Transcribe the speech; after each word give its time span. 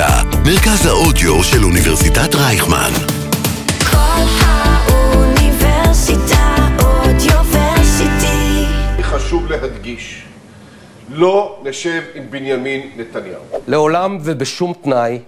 האוניברסיטה, 0.00 0.38
מרכז 0.44 0.86
האודיו 0.86 1.44
של 1.44 1.64
אוניברסיטת 1.64 2.34
רייכמן. 2.34 2.90
כל 3.90 4.24
האוניברסיטה 4.40 5.56
אודיוורסיטי. 6.82 8.64
חשוב 9.02 9.46
להדגיש, 9.50 10.22
לא 11.10 11.58
נשב 11.64 12.02
עם 12.14 12.30
בנימין 12.30 12.90
נתניהו. 12.96 13.42
לעולם 13.66 14.18
ובשום 14.24 14.72
תנאי 14.82 15.18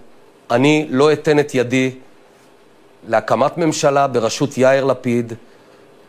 אני 0.51 0.87
לא 0.89 1.13
אתן 1.13 1.39
את 1.39 1.55
ידי 1.55 1.91
להקמת 3.07 3.57
ממשלה 3.57 4.07
בראשות 4.07 4.57
יאיר 4.57 4.85
לפיד, 4.85 5.33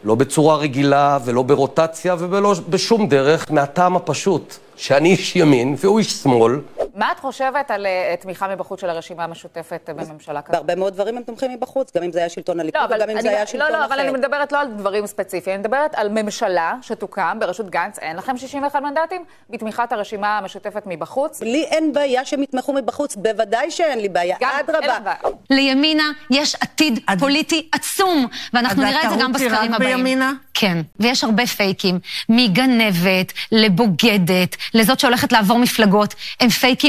לא 0.04 0.14
בצורה 0.14 0.56
רגילה 0.56 1.18
ולא 1.24 1.42
ברוטציה 1.42 2.16
ולא 2.18 2.54
בשום 2.68 3.08
דרך, 3.08 3.46
מהטעם 3.50 3.96
הפשוט 3.96 4.56
שאני 4.76 5.10
איש 5.10 5.36
ימין 5.36 5.76
והוא 5.80 5.98
איש 5.98 6.12
שמאל. 6.12 6.58
מה 6.94 7.12
את 7.12 7.20
חושבת 7.20 7.70
על 7.70 7.86
אה, 7.86 8.14
תמיכה 8.20 8.48
מבחוץ 8.48 8.80
של 8.80 8.90
הרשימה 8.90 9.24
המשותפת 9.24 9.88
אה, 9.88 9.94
בממשלה 9.94 10.42
כזאת? 10.42 10.52
בהרבה 10.52 10.74
מאוד 10.74 10.94
דברים 10.94 11.16
הם 11.16 11.22
תומכים 11.22 11.50
מבחוץ, 11.52 11.96
גם 11.96 12.02
אם 12.02 12.12
זה 12.12 12.18
היה 12.18 12.28
שלטון 12.28 12.60
הליכוד 12.60 12.80
לא, 12.80 12.84
אבל 12.86 12.96
וגם 12.96 13.10
אם 13.10 13.16
אני- 13.16 13.22
זה 13.22 13.28
היה 13.28 13.40
לא, 13.40 13.46
שלטון 13.46 13.72
לא, 13.72 13.76
אחר. 13.78 13.84
אבל 13.84 14.00
אני 14.00 14.10
מדברת 14.10 14.52
לא 14.52 14.60
על 14.60 14.66
דברים 14.76 15.06
ספציפיים, 15.06 15.54
אני 15.54 15.60
מדברת 15.60 15.94
על 15.94 16.08
ממשלה 16.08 16.74
שתוקם 16.82 17.36
בראשות 17.40 17.70
גנץ, 17.70 17.98
אין 17.98 18.16
לכם 18.16 18.36
61 18.36 18.82
מנדטים, 18.82 19.24
בתמיכת 19.50 19.92
הרשימה 19.92 20.38
המשותפת 20.38 20.82
מבחוץ. 20.86 21.40
לי 21.42 21.64
אין 21.64 21.92
בעיה 21.92 22.24
שהם 22.24 22.42
יתמכו 22.42 22.72
מבחוץ, 22.72 23.16
בוודאי 23.16 23.70
שאין 23.70 23.98
לי 23.98 24.08
בעיה, 24.08 24.36
אדרבה. 24.40 25.14
לימינה 25.50 26.04
יש 26.30 26.54
עתיד 26.60 26.98
פוליטי 27.18 27.68
עצום, 27.72 28.26
ואנחנו 28.52 28.82
נראה 28.82 29.04
את 29.04 29.10
זה 29.10 29.16
גם 29.22 29.32
בסקרים 29.32 29.74
הבאים. 29.74 29.96
בימינה? 29.96 30.32
כן, 30.54 30.78
ויש 31.00 31.24
הרבה 31.24 31.46
פייקים, 31.46 31.98
מגנבת 32.28 33.32
לבוגדת, 33.52 34.56
לזאת 34.74 35.00
שהולכת 35.00 35.32
לעבור 35.32 35.58
מפלגות, 35.58 36.14
הם 36.40 36.48
פייקים. 36.48 36.81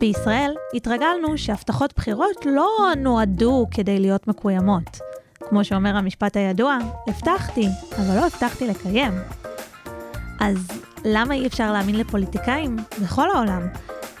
בישראל 0.00 0.54
התרגלנו 0.74 1.38
שהבטחות 1.38 1.92
בחירות 1.96 2.46
לא 2.46 2.68
נועדו 2.96 3.66
כדי 3.70 3.98
להיות 3.98 4.28
מקוימות. 4.28 4.98
כמו 5.48 5.64
שאומר 5.64 5.96
המשפט 5.96 6.36
הידוע, 6.36 6.78
הבטחתי, 7.06 7.66
אבל 7.98 8.16
לא 8.16 8.26
הבטחתי 8.26 8.66
לקיים. 8.66 9.12
אז 10.40 10.68
למה 11.04 11.34
אי 11.34 11.46
אפשר 11.46 11.72
להאמין 11.72 11.96
לפוליטיקאים 11.96 12.76
בכל 13.02 13.30
העולם? 13.30 13.68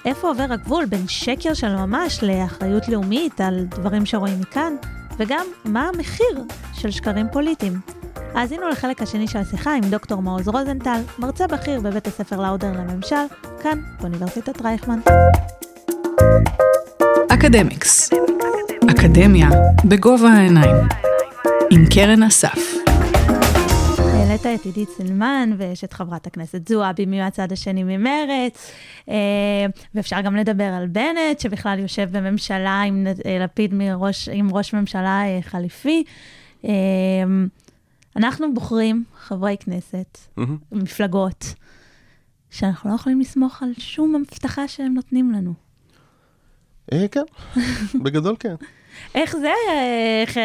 איפה 0.04 0.28
עובר 0.28 0.46
הגבול 0.50 0.84
בין 0.84 1.08
שקר 1.08 1.54
של 1.54 1.76
ממש 1.76 2.22
לאחריות 2.22 2.88
לאומית 2.88 3.40
על 3.40 3.64
דברים 3.64 4.06
שרואים 4.06 4.40
מכאן? 4.40 4.72
וגם, 5.18 5.46
מה 5.64 5.88
המחיר 5.88 6.44
של 6.74 6.90
שקרים 6.90 7.26
פוליטיים? 7.32 7.80
האזינו 8.34 8.68
לחלק 8.68 9.02
השני 9.02 9.28
של 9.28 9.38
השיחה 9.38 9.74
עם 9.74 9.84
דוקטור 9.90 10.22
מעוז 10.22 10.48
רוזנטל, 10.48 11.00
מרצה 11.18 11.46
בכיר 11.46 11.80
בבית 11.80 12.06
הספר 12.06 12.40
לאודר 12.40 12.72
לממשל, 12.72 13.16
כאן, 13.62 13.78
באוניברסיטת 14.00 14.62
רייכמן. 14.62 14.98
אקדמיקס. 17.28 18.10
אקדמיה 18.90 19.48
בגובה 19.84 20.28
העיניים. 20.28 20.76
עם 21.70 21.84
קרן 21.94 22.22
אסף. 22.22 22.58
העלית 23.98 24.46
את 24.46 24.64
עידית 24.64 24.88
סילמן 24.88 25.50
ויש 25.58 25.84
את 25.84 25.92
חברת 25.92 26.26
הכנסת 26.26 26.68
זועבי 26.68 27.06
מהצד 27.06 27.52
השני 27.52 27.82
ממרץ, 27.82 28.72
אה, 29.08 29.14
ואפשר 29.94 30.20
גם 30.20 30.36
לדבר 30.36 30.64
על 30.64 30.86
בנט, 30.86 31.40
שבכלל 31.40 31.78
יושב 31.78 32.08
בממשלה 32.12 32.82
עם 32.82 33.06
אה, 33.26 33.38
לפיד 33.44 33.74
מראש, 33.74 34.28
עם 34.28 34.48
ראש 34.52 34.74
ממשלה 34.74 35.22
אה, 35.24 35.38
חליפי. 35.42 36.04
אנחנו 38.16 38.54
בוחרים 38.54 39.04
חברי 39.18 39.56
כנסת, 39.60 40.18
מפלגות, 40.72 41.54
שאנחנו 42.50 42.90
לא 42.90 42.94
יכולים 42.94 43.20
לסמוך 43.20 43.62
על 43.62 43.72
שום 43.78 44.14
הבטחה 44.14 44.68
שהם 44.68 44.94
נותנים 44.94 45.32
לנו. 45.32 45.54
אה, 46.92 47.06
כן, 47.08 47.22
בגדול 48.04 48.36
כן. 48.38 48.54
איך 49.14 49.36
זה, 49.36 49.52
איך, 50.22 50.36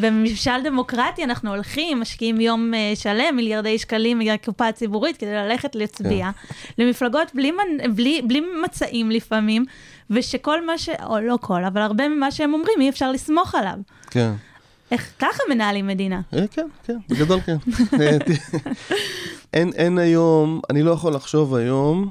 בממשל 0.00 0.62
דמוקרטי 0.64 1.24
אנחנו 1.24 1.50
הולכים, 1.50 2.00
משקיעים 2.00 2.40
יום 2.40 2.74
אה, 2.74 2.92
שלם, 2.94 3.36
מיליארדי 3.36 3.78
שקלים 3.78 4.18
מהקופה 4.18 4.68
הציבורית 4.68 5.16
כדי 5.16 5.34
ללכת 5.34 5.74
להצביע, 5.74 6.30
למפלגות 6.78 7.34
בלי, 7.34 7.52
בלי, 7.94 8.22
בלי 8.22 8.42
מצעים 8.64 9.10
לפעמים, 9.10 9.64
ושכל 10.10 10.66
מה 10.66 10.78
ש... 10.78 10.88
או 10.88 11.20
לא 11.20 11.38
כל, 11.40 11.64
אבל 11.64 11.80
הרבה 11.80 12.08
ממה 12.08 12.30
שהם 12.30 12.54
אומרים 12.54 12.80
אי 12.80 12.88
אפשר 12.88 13.12
לסמוך 13.12 13.54
עליו. 13.54 13.78
כן. 14.10 14.32
איך 14.90 15.12
ככה 15.18 15.42
מנהלים 15.48 15.86
מדינה? 15.86 16.20
אה, 16.34 16.46
כן, 16.46 16.66
כן, 16.84 16.96
בגדול 17.08 17.40
כן. 17.40 17.56
אין, 19.52 19.72
אין 19.74 19.98
היום, 19.98 20.60
אני 20.70 20.82
לא 20.82 20.90
יכול 20.90 21.14
לחשוב 21.14 21.54
היום 21.54 22.10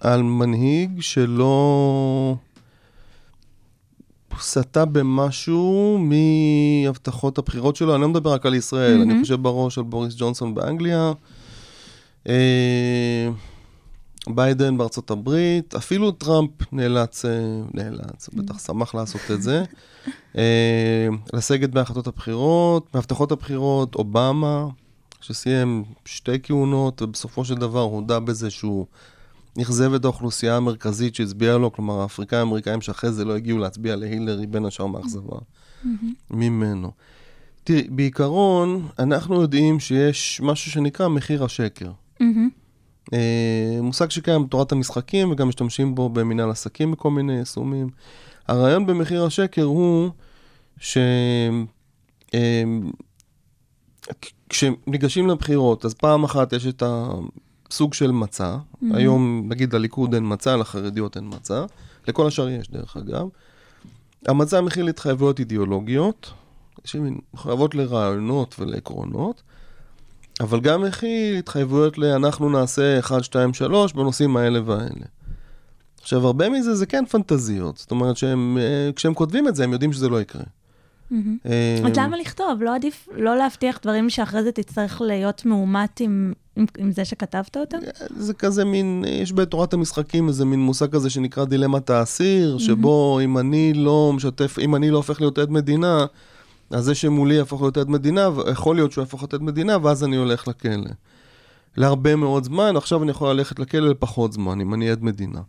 על 0.00 0.22
מנהיג 0.22 1.00
שלא 1.00 2.34
סטה 4.40 4.84
במשהו 4.84 5.98
מהבטחות 5.98 7.38
הבחירות 7.38 7.76
שלו. 7.76 7.94
אני 7.94 8.02
לא 8.02 8.08
מדבר 8.08 8.32
רק 8.32 8.46
על 8.46 8.54
ישראל, 8.54 9.00
אני 9.00 9.20
חושב 9.22 9.42
בראש 9.42 9.78
על 9.78 9.84
בוריס 9.84 10.14
ג'ונסון 10.18 10.54
באנגליה, 10.54 11.12
אה, 12.28 13.28
ביידן 14.28 14.78
בארצות 14.78 15.10
הברית, 15.10 15.74
אפילו 15.74 16.10
טראמפ 16.10 16.50
נאלץ, 16.72 17.24
אה, 17.24 17.30
נאלץ, 17.74 18.28
הוא 18.32 18.42
בטח 18.42 18.58
שמח 18.58 18.94
לעשות 18.94 19.20
את 19.30 19.42
זה. 19.42 19.64
אה, 20.36 21.08
לסגת 21.32 21.70
בהחלטות 21.70 22.06
הבחירות, 22.06 22.94
מהבטחות 22.94 23.32
הבחירות, 23.32 23.94
אובמה, 23.94 24.66
שסיים 25.20 25.84
שתי 26.04 26.42
כהונות, 26.42 27.02
ובסופו 27.02 27.44
של 27.44 27.54
דבר 27.54 27.80
הודה 27.80 28.20
בזה 28.20 28.50
שהוא 28.50 28.86
אכזב 29.62 29.94
את 29.94 30.04
האוכלוסייה 30.04 30.56
המרכזית 30.56 31.14
שהצביעה 31.14 31.58
לו, 31.58 31.72
כלומר 31.72 32.00
האפריקאים 32.00 32.40
האמריקאים 32.40 32.80
שאחרי 32.80 33.12
זה 33.12 33.24
לא 33.24 33.36
הגיעו 33.36 33.58
להצביע 33.58 33.96
להילרי, 33.96 34.46
בין 34.46 34.64
השאר 34.64 34.86
מאכזבה 34.86 35.36
ממנו. 36.30 36.90
תראי, 37.64 37.82
בעיקרון, 37.90 38.88
אנחנו 38.98 39.42
יודעים 39.42 39.80
שיש 39.80 40.40
משהו 40.44 40.70
שנקרא 40.70 41.08
מחיר 41.08 41.44
השקר. 41.44 41.92
אה, 43.12 43.78
מושג 43.82 44.10
שקיים 44.10 44.46
בתורת 44.46 44.72
המשחקים 44.72 45.30
וגם 45.30 45.48
משתמשים 45.48 45.94
בו 45.94 46.08
במנהל 46.08 46.50
עסקים 46.50 46.90
בכל 46.92 47.10
מיני 47.10 47.38
יישומים. 47.38 47.88
הרעיון 48.48 48.86
במחיר 48.86 49.24
השקר 49.24 49.62
הוא 49.62 50.10
ש... 50.78 50.98
אה, 52.34 52.64
כשניגשים 54.48 55.28
לבחירות, 55.28 55.84
אז 55.84 55.94
פעם 55.94 56.24
אחת 56.24 56.52
יש 56.52 56.66
את 56.66 56.82
הסוג 56.86 57.94
של 57.94 58.10
מצע, 58.10 58.56
היום 58.92 59.44
נגיד 59.48 59.74
לליכוד 59.74 60.14
אין 60.14 60.32
מצע, 60.32 60.56
לחרדיות 60.56 61.16
אין 61.16 61.30
מצע, 61.34 61.64
לכל 62.08 62.26
השאר 62.26 62.48
יש 62.48 62.70
דרך 62.70 62.96
אגב. 62.96 63.26
המצע 64.26 64.60
מכיל 64.60 64.88
התחייבויות 64.88 65.38
אידיאולוגיות, 65.38 66.32
שמחויבות 66.84 67.74
לרעיונות 67.74 68.56
ולעקרונות, 68.58 69.42
אבל 70.40 70.60
גם 70.60 70.82
מכיל 70.82 71.38
התחייבויות 71.38 71.98
ל"אנחנו 71.98 72.50
נעשה 72.50 72.98
1, 72.98 73.24
2, 73.24 73.54
3" 73.54 73.92
בנושאים 73.92 74.36
האלה 74.36 74.60
והאלה. 74.64 75.06
עכשיו, 76.00 76.26
הרבה 76.26 76.48
מזה 76.48 76.74
זה 76.74 76.86
כן 76.86 77.06
פנטזיות, 77.06 77.78
זאת 77.78 77.90
אומרת 77.90 78.16
שהם, 78.16 78.58
אה, 78.60 78.90
כשהם 78.96 79.14
כותבים 79.14 79.48
את 79.48 79.56
זה, 79.56 79.64
הם 79.64 79.72
יודעים 79.72 79.92
שזה 79.92 80.08
לא 80.08 80.20
יקרה. 80.20 80.42
אה, 81.46 81.80
אז 81.86 81.96
למה 81.96 82.16
לכתוב? 82.16 82.62
לא 82.62 82.74
עדיף 82.74 83.08
לא 83.16 83.36
להבטיח 83.36 83.78
דברים 83.82 84.10
שאחרי 84.10 84.42
זה 84.42 84.52
תצטרך 84.52 85.00
להיות 85.00 85.46
מאומת 85.46 86.00
עם, 86.00 86.32
עם, 86.56 86.66
עם 86.78 86.92
זה 86.92 87.04
שכתבת 87.04 87.56
אותם? 87.56 87.78
זה 88.16 88.34
כזה 88.34 88.64
מין, 88.64 89.04
יש 89.08 89.32
בתורת 89.32 89.72
המשחקים 89.72 90.28
איזה 90.28 90.44
מין 90.44 90.60
מושג 90.60 90.92
כזה 90.92 91.10
שנקרא 91.10 91.44
דילמת 91.44 91.90
האסיר, 91.90 92.58
שבו 92.58 93.20
אם 93.24 93.38
אני 93.38 93.72
לא 93.74 94.12
משתף, 94.16 94.58
אם 94.58 94.76
אני 94.76 94.90
לא 94.90 94.96
הופך 94.96 95.20
להיות 95.20 95.38
עד 95.38 95.50
מדינה, 95.50 96.06
אז 96.70 96.84
זה 96.84 96.94
שמולי 96.94 97.34
יהפוך 97.34 97.62
להיות 97.62 97.76
עד 97.76 97.90
מדינה, 97.90 98.28
יכול 98.52 98.76
להיות 98.76 98.92
שהוא 98.92 99.02
יהפוך 99.02 99.22
להיות 99.22 99.34
עד 99.34 99.42
מדינה, 99.42 99.76
ואז 99.82 100.04
אני 100.04 100.16
הולך 100.16 100.48
לכלא. 100.48 100.90
להרבה 101.76 102.16
מאוד 102.16 102.44
זמן, 102.44 102.76
עכשיו 102.76 103.02
אני 103.02 103.10
יכול 103.10 103.32
ללכת 103.32 103.58
לכלא 103.58 103.88
לפחות 103.88 104.32
זמן, 104.32 104.60
אם 104.60 104.74
אני 104.74 104.90
עד 104.90 105.02
מדינה. 105.02 105.40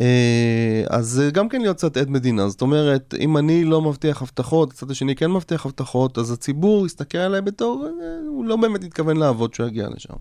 אה, 0.00 0.84
אז 0.90 1.06
זה 1.06 1.30
גם 1.30 1.48
כן 1.48 1.60
להיות 1.60 1.76
קצת 1.76 1.96
עד 1.96 2.10
מדינה, 2.10 2.48
זאת 2.48 2.62
אומרת, 2.62 3.14
אם 3.20 3.36
אני 3.36 3.64
לא 3.64 3.82
מבטיח 3.82 4.22
הבטחות, 4.22 4.70
הצד 4.70 4.90
השני 4.90 5.16
כן 5.16 5.30
מבטיח 5.30 5.66
הבטחות, 5.66 6.18
אז 6.18 6.30
הציבור 6.30 6.86
יסתכל 6.86 7.18
עליי 7.18 7.40
בתור, 7.40 7.86
אה, 7.86 8.28
הוא 8.28 8.44
לא 8.44 8.56
באמת 8.56 8.84
התכוון 8.84 9.16
לעבוד 9.16 9.50
כשהוא 9.50 9.66
יגיע 9.66 9.88
לשם. 9.96 10.14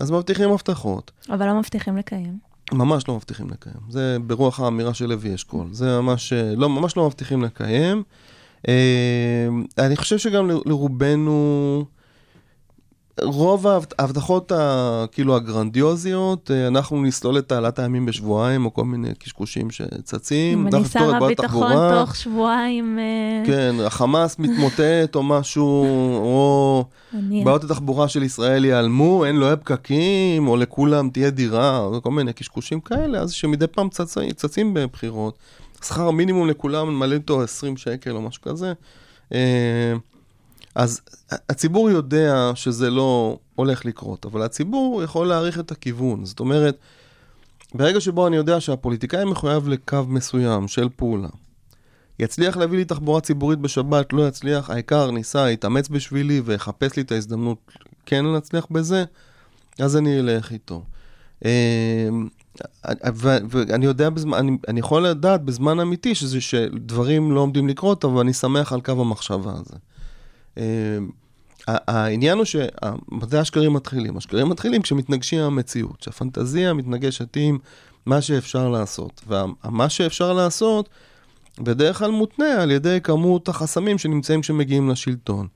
אז 0.00 0.10
מבטיחים 0.10 0.50
הבטחות, 0.50 1.10
אבל 1.30 1.46
לא 1.46 1.58
מבטיחים 1.58 1.96
לקיים. 1.96 2.38
ממש 2.72 3.08
לא 3.08 3.14
מבטיחים 3.16 3.50
לקיים. 3.50 3.76
זה 3.88 4.16
ברוח 4.26 4.60
האמירה 4.60 4.94
של 4.94 5.06
לוי 5.06 5.34
אשכול. 5.34 5.66
זה 5.72 6.00
ממש, 6.00 6.32
אה, 6.32 6.54
לא, 6.56 6.68
ממש 6.68 6.96
לא 6.96 7.06
מבטיחים 7.06 7.42
לקיים. 7.42 8.02
אה, 8.68 9.48
אני 9.78 9.96
חושב 9.96 10.18
שגם 10.18 10.50
לרובנו, 10.66 11.84
רוב 13.22 13.66
ההבט- 13.66 13.94
ההבטחות 13.98 14.52
כאילו 15.12 15.36
הגרנדיוזיות, 15.36 16.50
אה, 16.50 16.66
אנחנו 16.66 17.02
נסלול 17.02 17.38
את 17.38 17.48
תעלת 17.48 17.78
הימים 17.78 18.06
בשבועיים, 18.06 18.64
או 18.64 18.74
כל 18.74 18.84
מיני 18.84 19.14
קשקושים 19.18 19.70
שצצים. 19.70 20.58
אם 20.58 20.66
אני 20.66 20.84
שר 20.84 21.14
הביטחון. 21.24 21.72
תוך 22.04 22.16
שבועיים, 22.16 22.98
אה, 22.98 23.46
כן, 23.46 23.74
החמאס 23.86 24.38
מתמוטט 24.38 25.14
או 25.14 25.22
משהו, 25.22 25.84
או 26.16 26.84
בעיות 27.44 27.64
התחבורה 27.64 28.08
של 28.08 28.22
ישראל 28.22 28.64
ייעלמו, 28.64 29.24
אין 29.24 29.42
יהיה 29.42 29.56
פקקים, 29.56 30.48
או 30.48 30.56
לכולם 30.56 31.08
תהיה 31.10 31.30
דירה, 31.30 31.78
או 31.78 32.02
כל 32.02 32.10
מיני 32.10 32.32
קשקושים 32.32 32.80
כאלה, 32.80 33.18
אז 33.18 33.32
שמדי 33.32 33.66
פעם 33.66 33.88
צצים, 33.88 34.30
צצים 34.32 34.74
בבחירות. 34.74 35.38
שכר 35.84 36.08
המינימום 36.08 36.48
לכולם, 36.48 36.98
מלא 36.98 37.14
איתו 37.14 37.42
20 37.42 37.76
שקל 37.76 38.10
או 38.10 38.22
משהו 38.22 38.42
כזה. 38.42 38.72
אז 40.74 41.00
הציבור 41.30 41.90
יודע 41.90 42.50
שזה 42.54 42.90
לא 42.90 43.38
הולך 43.54 43.84
לקרות, 43.84 44.26
אבל 44.26 44.42
הציבור 44.42 45.02
יכול 45.02 45.26
להעריך 45.26 45.58
את 45.58 45.70
הכיוון. 45.70 46.24
זאת 46.24 46.40
אומרת, 46.40 46.78
ברגע 47.74 48.00
שבו 48.00 48.26
אני 48.26 48.36
יודע 48.36 48.60
שהפוליטיקאי 48.60 49.24
מחויב 49.24 49.68
לקו 49.68 50.04
מסוים 50.08 50.68
של 50.68 50.88
פעולה, 50.96 51.28
יצליח 52.18 52.56
להביא 52.56 52.78
לי 52.78 52.84
תחבורה 52.84 53.20
ציבורית 53.20 53.58
בשבת, 53.58 54.12
לא 54.12 54.28
יצליח, 54.28 54.70
העיקר 54.70 55.10
ניסה, 55.10 55.50
יתאמץ 55.50 55.88
בשבילי 55.88 56.42
ויחפש 56.44 56.96
לי 56.96 57.02
את 57.02 57.12
ההזדמנות 57.12 57.58
כן 58.06 58.24
להצליח 58.24 58.66
בזה, 58.70 59.04
אז 59.78 59.96
אני 59.96 60.20
אלך 60.20 60.52
איתו. 60.52 60.82
אה, 61.44 62.08
ואני 63.14 63.86
יודע, 63.86 64.10
בזמן, 64.10 64.38
אני, 64.38 64.56
אני 64.68 64.80
יכול 64.80 65.06
לדעת 65.06 65.42
בזמן 65.44 65.80
אמיתי 65.80 66.14
שזה 66.14 66.40
שדברים 66.40 67.32
לא 67.32 67.40
עומדים 67.40 67.68
לקרות, 67.68 68.04
אבל 68.04 68.20
אני 68.20 68.32
שמח 68.32 68.72
על 68.72 68.80
קו 68.80 68.92
המחשבה 68.92 69.52
הזה. 69.52 69.76
אה, 70.58 70.98
העניין 71.68 72.38
הוא 72.38 72.44
שמתי 72.44 73.38
השקרים 73.38 73.72
מתחילים? 73.72 74.16
השקרים 74.16 74.48
מתחילים 74.48 74.82
כשמתנגשים 74.82 75.38
עם 75.38 75.46
המציאות, 75.46 76.02
שהפנטזיה 76.02 76.72
מתנגשת 76.72 77.36
עם 77.36 77.58
מה 78.06 78.20
שאפשר 78.20 78.68
לעשות. 78.68 79.22
ומה 79.28 79.88
שאפשר 79.88 80.32
לעשות, 80.32 80.88
בדרך 81.60 81.98
כלל 81.98 82.10
מותנה 82.10 82.62
על 82.62 82.70
ידי 82.70 82.98
כמות 83.02 83.48
החסמים 83.48 83.98
שנמצאים 83.98 84.40
כשמגיעים 84.40 84.90
לשלטון. 84.90 85.46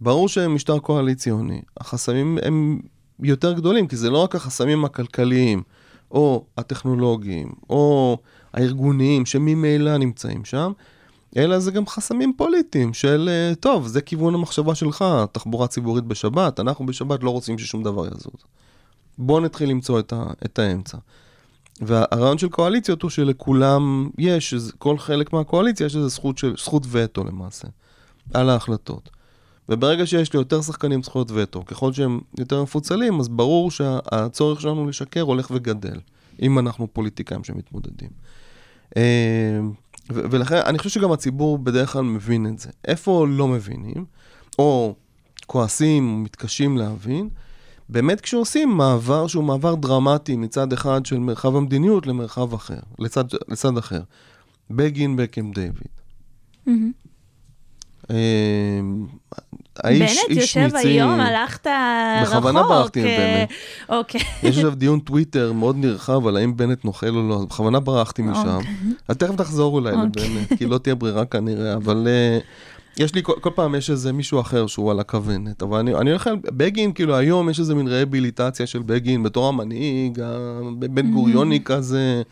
ברור 0.00 0.28
שמשטר 0.28 0.78
קואליציוני, 0.78 1.62
החסמים 1.76 2.38
הם 2.42 2.80
יותר 3.20 3.52
גדולים, 3.52 3.86
כי 3.88 3.96
זה 3.96 4.10
לא 4.10 4.18
רק 4.18 4.34
החסמים 4.34 4.84
הכלכליים, 4.84 5.62
או 6.10 6.44
הטכנולוגיים, 6.58 7.52
או 7.70 8.18
הארגוניים, 8.54 9.26
שממילא 9.26 9.96
נמצאים 9.96 10.44
שם, 10.44 10.72
אלא 11.36 11.58
זה 11.58 11.70
גם 11.70 11.86
חסמים 11.86 12.32
פוליטיים 12.36 12.94
של, 12.94 13.28
אה, 13.32 13.54
טוב, 13.54 13.86
זה 13.86 14.00
כיוון 14.00 14.34
המחשבה 14.34 14.74
שלך, 14.74 15.04
תחבורה 15.32 15.66
ציבורית 15.66 16.04
בשבת, 16.04 16.60
אנחנו 16.60 16.86
בשבת 16.86 17.22
לא 17.22 17.30
רוצים 17.30 17.58
ששום 17.58 17.82
דבר 17.82 18.06
יזוז. 18.06 18.44
בואו 19.18 19.40
נתחיל 19.40 19.70
למצוא 19.70 20.00
את, 20.00 20.12
ה, 20.12 20.24
את 20.44 20.58
האמצע. 20.58 20.98
והרעיון 21.80 22.38
של 22.38 22.48
קואליציות 22.48 23.02
הוא 23.02 23.10
שלכולם 23.10 24.10
יש, 24.18 24.54
כל 24.78 24.98
חלק 24.98 25.32
מהקואליציה 25.32 25.86
יש 25.86 25.96
איזו 25.96 26.08
זכות, 26.08 26.38
של, 26.38 26.54
זכות 26.58 26.86
וטו 26.90 27.24
למעשה, 27.24 27.68
על 28.34 28.50
ההחלטות. 28.50 29.10
וברגע 29.68 30.06
שיש 30.06 30.32
לי 30.32 30.38
יותר 30.38 30.62
שחקנים 30.62 31.02
זכויות 31.02 31.30
וטו, 31.34 31.64
ככל 31.64 31.92
שהם 31.92 32.20
יותר 32.38 32.62
מפוצלים, 32.62 33.20
אז 33.20 33.28
ברור 33.28 33.70
שהצורך 33.70 34.60
שלנו 34.60 34.88
לשקר 34.88 35.20
הולך 35.20 35.50
וגדל, 35.50 36.00
אם 36.42 36.58
אנחנו 36.58 36.88
פוליטיקאים 36.92 37.44
שמתמודדים. 37.44 38.10
אה, 40.10 40.16
ולכן 40.30 40.56
אני 40.56 40.78
חושב 40.78 40.90
שגם 40.90 41.12
הציבור 41.12 41.58
בדרך 41.58 41.92
כלל 41.92 42.02
מבין 42.02 42.46
את 42.46 42.58
זה. 42.58 42.70
איפה 42.84 43.26
לא 43.28 43.48
מבינים, 43.48 44.04
או 44.58 44.94
כועסים, 45.46 46.22
מתקשים 46.22 46.78
להבין, 46.78 47.28
באמת 47.88 48.20
כשעושים 48.20 48.68
מעבר 48.70 49.26
שהוא 49.26 49.44
מעבר 49.44 49.74
דרמטי 49.74 50.36
מצד 50.36 50.72
אחד 50.72 51.06
של 51.06 51.18
מרחב 51.18 51.56
המדיניות 51.56 52.06
למרחב 52.06 52.54
אחר, 52.54 52.80
לצד, 52.98 53.24
לצד 53.48 53.78
אחר. 53.78 54.00
בגין 54.70 55.16
בקם 55.16 55.52
דיוויד. 55.52 55.88
אה, 56.68 56.72
האיש 59.76 60.18
בנט 60.28 60.36
יושב 60.36 60.68
היום, 60.74 61.20
הלכת 61.20 61.66
רחוק. 62.22 62.36
בכוונה 62.36 62.62
ברחתי 62.62 63.00
עם 63.00 63.06
אה, 63.06 63.46
בנט. 63.48 63.58
אוקיי. 63.88 64.20
יש 64.42 64.56
עכשיו 64.56 64.74
דיון 64.74 65.00
טוויטר 65.00 65.52
מאוד 65.52 65.76
נרחב 65.76 66.26
על 66.26 66.36
האם 66.36 66.56
בנט 66.56 66.84
נוכל 66.84 67.16
או 67.16 67.28
לא, 67.28 67.34
אז 67.34 67.44
בכוונה 67.44 67.80
ברחתי 67.80 68.22
משם. 68.22 68.56
אוקיי. 68.56 68.70
אז 69.08 69.16
תכף 69.16 69.36
תחזור 69.36 69.74
אולי 69.74 69.92
לבנט, 69.92 70.52
כי 70.58 70.66
לא 70.66 70.78
תהיה 70.78 70.94
ברירה 70.94 71.24
כנראה, 71.24 71.74
אבל 71.74 72.08
אה, 72.08 72.38
יש 72.96 73.14
לי, 73.14 73.22
כל, 73.22 73.32
כל 73.40 73.50
פעם 73.54 73.74
יש 73.74 73.90
איזה 73.90 74.12
מישהו 74.12 74.40
אחר 74.40 74.66
שהוא 74.66 74.90
על 74.90 75.00
הכוונת, 75.00 75.62
אבל 75.62 75.78
אני, 75.78 75.94
אני 75.94 76.10
הולך 76.10 76.26
על 76.26 76.36
בגין, 76.44 76.92
כאילו 76.92 77.16
היום 77.16 77.50
יש 77.50 77.60
איזה 77.60 77.74
מין 77.74 77.88
רהביליטציה 77.88 78.66
של 78.66 78.82
בגין 78.82 79.22
בתור 79.22 79.48
המנהיג, 79.48 80.20
הבן 80.20 81.10
גוריוני 81.10 81.60
כזה. 81.64 82.22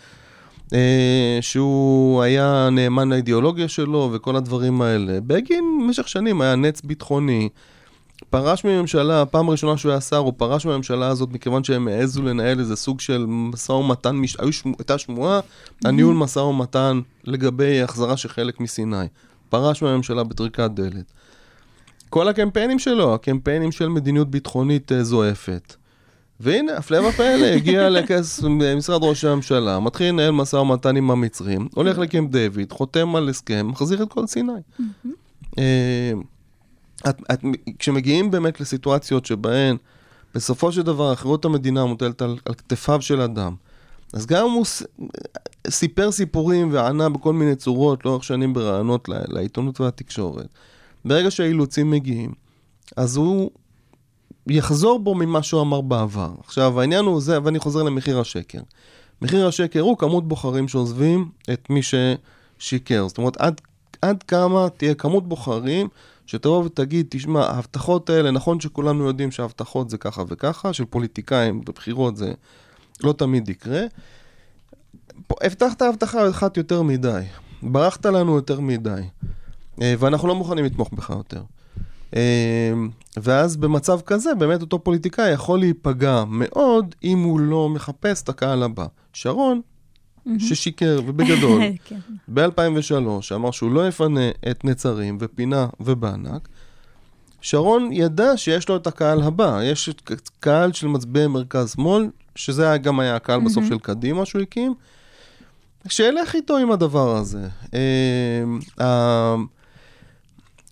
אה, 0.75 1.39
שהוא 1.41 2.23
היה 2.23 2.69
נאמן 2.73 3.09
לאידיאולוגיה 3.09 3.69
שלו 3.69 4.11
וכל 4.13 4.37
הדברים 4.37 4.83
האלה. 4.83 5.21
בגין 5.21 5.79
במשך 5.83 6.09
שנים 6.09 6.41
היה 6.41 6.57
נץ 6.57 6.81
ביטחוני, 6.81 7.49
פרש 8.31 8.65
מממשלה, 8.65 9.23
הפעם 9.23 9.49
הראשונה 9.49 9.77
שהוא 9.77 9.93
היה 9.93 10.01
שר, 10.01 10.17
הוא 10.17 10.33
פרש 10.37 10.67
מהממשלה 10.67 11.09
הזאת 11.09 11.29
מכיוון 11.33 11.65
שהם 11.65 11.89
העזו 11.89 12.23
לנהל 12.23 12.61
איזה 12.61 12.77
סוג 12.77 13.01
של 13.01 13.25
משא 13.29 13.73
ומתן. 13.73 14.21
הייתה 14.79 14.99
שמועה, 14.99 15.41
הניהול 15.85 16.15
משא 16.15 16.39
ומתן 16.39 17.01
לגבי 17.25 17.83
החזרה 17.83 18.17
של 18.17 18.29
חלק 18.29 18.61
מסיני. 18.61 19.07
פרש 19.49 19.83
מהממשלה 19.83 20.25
בטריקת 20.25 20.71
דלת. 20.75 21.13
כל 22.11 22.29
הקמפיינים 22.29 22.79
שלו, 22.79 23.15
הקמפיינים 23.15 23.73
של 23.73 23.89
מדיניות 23.89 24.31
ביטחונית 24.31 24.93
אה, 24.93 25.05
זועפת. 25.05 25.75
והנה, 26.41 26.77
הפלא 26.77 27.07
ופלא, 27.09 27.47
הגיע 27.47 27.89
לכס 27.91 28.43
משרד 28.77 29.05
ראש 29.05 29.25
הממשלה, 29.25 29.81
מתחיל 29.81 30.09
לנהל 30.09 30.31
משא 30.31 30.57
ומתן 30.57 30.97
עם 30.97 31.11
המצרים, 31.11 31.69
הולך 31.75 31.99
לקמפ 31.99 32.31
דיוויד, 32.31 32.73
חותם 32.73 33.17
על 33.17 33.29
הסכם, 33.29 33.69
מחזיר 33.69 34.03
את 34.03 34.13
כל 34.13 34.27
סיני. 34.27 34.53
אה, 35.59 36.13
את, 37.09 37.17
את, 37.33 37.41
כשמגיעים 37.79 38.31
באמת 38.31 38.61
לסיטואציות 38.61 39.27
שבהן 39.27 39.77
בסופו 40.35 40.73
של 40.73 40.83
דבר 40.83 41.13
אחריות 41.13 41.45
המדינה 41.45 41.85
מוטלת 41.85 42.23
על, 42.23 42.37
על 42.45 42.55
כתפיו 42.55 43.03
של 43.03 43.21
אדם, 43.21 43.55
אז 44.13 44.27
גם 44.27 44.51
הוא 44.51 44.65
ס, 44.65 44.83
סיפר 45.69 46.13
סיפורים 46.13 46.73
וענה 46.73 47.09
בכל 47.09 47.33
מיני 47.33 47.57
צורות 47.57 48.05
לאורך 48.05 48.25
שנים 48.25 48.53
ברעיונות 48.53 49.09
לעיתונות 49.09 49.81
והתקשורת. 49.81 50.49
ברגע 51.05 51.31
שהאילוצים 51.31 51.91
מגיעים, 51.91 52.33
אז 52.97 53.17
הוא 53.17 53.51
יחזור 54.47 54.99
בו 54.99 55.15
ממה 55.15 55.43
שהוא 55.43 55.61
אמר 55.61 55.81
בעבר. 55.81 56.31
עכשיו, 56.45 56.81
העניין 56.81 57.05
הוא 57.05 57.21
זה, 57.21 57.39
ואני 57.45 57.59
חוזר 57.59 57.83
למחיר 57.83 58.21
השקר. 58.21 58.61
מחיר 59.23 59.47
השקר 59.47 59.81
הוא 59.81 59.99
כמות 59.99 60.29
בוחרים 60.29 60.69
שעוזבים 60.69 61.29
את 61.53 61.71
מי 61.71 61.81
ששיקר. 61.83 63.09
זאת 63.09 63.19
אומרת, 63.19 63.37
עד, 63.37 63.61
עד 64.03 64.23
כמה 64.23 64.69
תהיה 64.77 64.95
כמות 64.95 65.29
בוחרים 65.29 65.89
שתבוא 66.27 66.65
ותגיד, 66.65 67.07
תשמע, 67.11 67.47
ההבטחות 67.47 68.11
האלה, 68.11 68.31
נכון 68.31 68.61
שכולנו 68.61 69.07
יודעים 69.07 69.31
שההבטחות 69.31 69.91
זה 69.91 69.99
ככה 69.99 70.23
וככה, 70.29 70.73
של 70.73 70.85
פוליטיקאים 70.85 71.61
בבחירות 71.61 72.17
זה 72.17 72.33
לא 73.03 73.13
תמיד 73.13 73.49
יקרה. 73.49 73.83
הבטחת 75.41 75.83
הבטחה 75.83 76.31
אחת 76.31 76.57
יותר 76.57 76.83
מדי, 76.83 77.23
ברחת 77.63 78.07
לנו 78.07 78.37
יותר 78.37 78.61
מדי, 78.61 79.03
אה, 79.83 79.95
ואנחנו 79.99 80.29
לא 80.29 80.35
מוכנים 80.35 80.65
לתמוך 80.65 80.93
בך 80.93 81.11
יותר. 81.11 81.43
אה, 82.17 82.73
ואז 83.17 83.57
במצב 83.57 84.01
כזה, 84.01 84.35
באמת 84.35 84.61
אותו 84.61 84.79
פוליטיקאי 84.79 85.31
יכול 85.31 85.59
להיפגע 85.59 86.25
מאוד 86.29 86.95
אם 87.05 87.19
הוא 87.19 87.41
לא 87.41 87.69
מחפש 87.69 88.23
את 88.23 88.29
הקהל 88.29 88.63
הבא. 88.63 88.87
שרון, 89.13 89.61
ששיקר, 90.39 91.01
ובגדול, 91.07 91.63
כן. 91.85 91.99
ב-2003, 92.29 93.35
אמר 93.35 93.51
שהוא 93.51 93.73
לא 93.73 93.89
יפנה 93.89 94.31
את 94.51 94.65
נצרים 94.65 95.19
ופינה 95.21 95.67
ובענק, 95.81 96.49
שרון 97.41 97.93
ידע 97.93 98.37
שיש 98.37 98.69
לו 98.69 98.77
את 98.77 98.87
הקהל 98.87 99.23
הבא, 99.23 99.61
יש 99.63 99.89
את 99.89 100.31
קהל 100.41 100.73
של 100.73 100.87
מצביעי 100.87 101.27
מרכז-שמאל, 101.27 102.09
שזה 102.35 102.77
גם 102.83 103.01
היה 103.01 103.17
הקהל 103.17 103.41
בסוף 103.41 103.65
של 103.69 103.79
קדימה 103.79 104.25
שהוא 104.25 104.43
הקים, 104.43 104.75
שילך 105.89 106.35
איתו 106.35 106.57
עם 106.57 106.71
הדבר 106.71 107.17
הזה. 107.17 107.49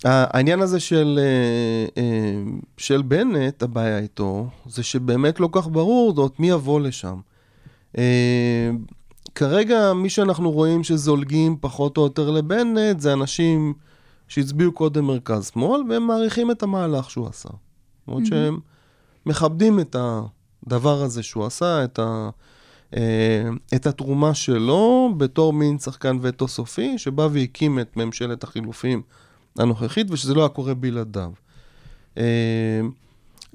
העניין 0.05 0.61
הזה 0.61 0.81
של, 0.81 1.19
אה, 1.23 2.03
אה, 2.03 2.43
של 2.77 3.03
בנט, 3.03 3.63
הבעיה 3.63 3.99
איתו, 3.99 4.47
זה 4.67 4.83
שבאמת 4.83 5.41
לא 5.41 5.49
כך 5.53 5.69
ברור 5.69 6.15
זאת 6.15 6.41
מי 6.41 6.51
יבוא 6.51 6.81
לשם. 6.81 7.21
אה, 7.99 8.71
כרגע 9.35 9.93
מי 9.93 10.11
שאנחנו 10.11 10.51
רואים 10.51 10.85
שזולגים 10.85 11.57
פחות 11.61 11.97
או 11.97 12.03
יותר 12.03 12.31
לבנט, 12.31 13.01
זה 13.01 13.13
אנשים 13.13 13.75
שהצביעו 14.29 14.73
קודם 14.73 15.05
מרכז-שמאל, 15.05 15.83
והם 15.89 16.07
מעריכים 16.07 16.51
את 16.51 16.63
המהלך 16.63 17.11
שהוא 17.11 17.29
עשה. 17.29 17.49
זאת 17.49 18.09
אומרת 18.09 18.27
שהם 18.27 18.59
מכבדים 19.27 19.81
את 19.81 19.97
הדבר 20.67 21.03
הזה 21.03 21.23
שהוא 21.23 21.47
עשה, 21.47 21.85
את, 21.85 21.99
ה, 21.99 22.31
את 23.75 23.87
התרומה 23.87 24.35
שלו 24.35 25.15
בתור 25.17 25.53
מין 25.53 25.79
שחקן 25.79 26.19
וטו 26.23 26.49
סופי, 26.49 26.99
שבא 26.99 27.29
והקים 27.33 27.79
את 27.79 27.97
ממשלת 27.97 28.45
החילופים. 28.45 29.03
הנוכחית, 29.61 30.11
ושזה 30.11 30.35
לא 30.35 30.41
היה 30.41 30.49
קורה 30.49 30.75
בלעדיו. 30.75 31.31
אה, 32.19 32.81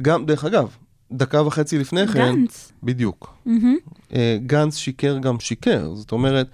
גם, 0.02 0.26
דרך 0.26 0.46
אגב, 0.46 0.76
דקה 1.12 1.42
וחצי 1.42 1.80
לפני 1.80 2.08
כן... 2.08 2.36
גנץ. 2.36 2.72
בדיוק. 2.84 3.34
Mm-hmm. 3.48 4.14
גנץ 4.46 4.76
שיקר 4.76 5.18
גם 5.18 5.40
שיקר. 5.40 5.94
זאת 5.96 6.12
אומרת, 6.12 6.48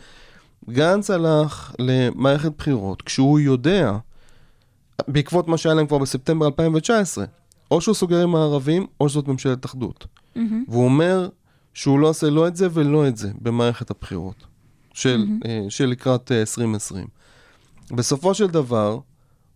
גנץ 0.70 1.10
הלך 1.10 1.76
למערכת 1.80 2.52
בחירות 2.58 3.02
כשהוא 3.02 3.40
יודע, 3.40 3.98
בעקבות 5.08 5.48
מה 5.48 5.58
שהיה 5.58 5.76
להם 5.76 5.88
כבר 5.88 5.98
בספטמבר 5.98 6.46
2019, 6.46 7.26
או 7.72 7.82
שהוא 7.82 7.96
סוגר 7.96 8.24
עם 8.24 8.36
הערבים, 8.36 8.88
או 9.00 9.10
שזאת 9.10 9.28
ממשלת 9.28 9.66
אחדות. 9.66 10.08
והוא 10.68 10.86
אומר 10.86 11.30
שהוא 11.74 12.00
לא 12.00 12.10
עושה 12.10 12.30
לא 12.30 12.48
את 12.48 12.56
זה 12.56 12.68
ולא 12.72 13.08
את 13.08 13.18
זה 13.18 13.32
במערכת 13.42 13.92
הבחירות 13.92 14.46
של, 14.94 15.26
אה, 15.46 15.66
של 15.70 15.86
לקראת 15.86 16.32
אה, 16.32 16.40
2020. 16.40 17.08
בסופו 17.92 18.34
של 18.34 18.48
דבר, 18.48 19.00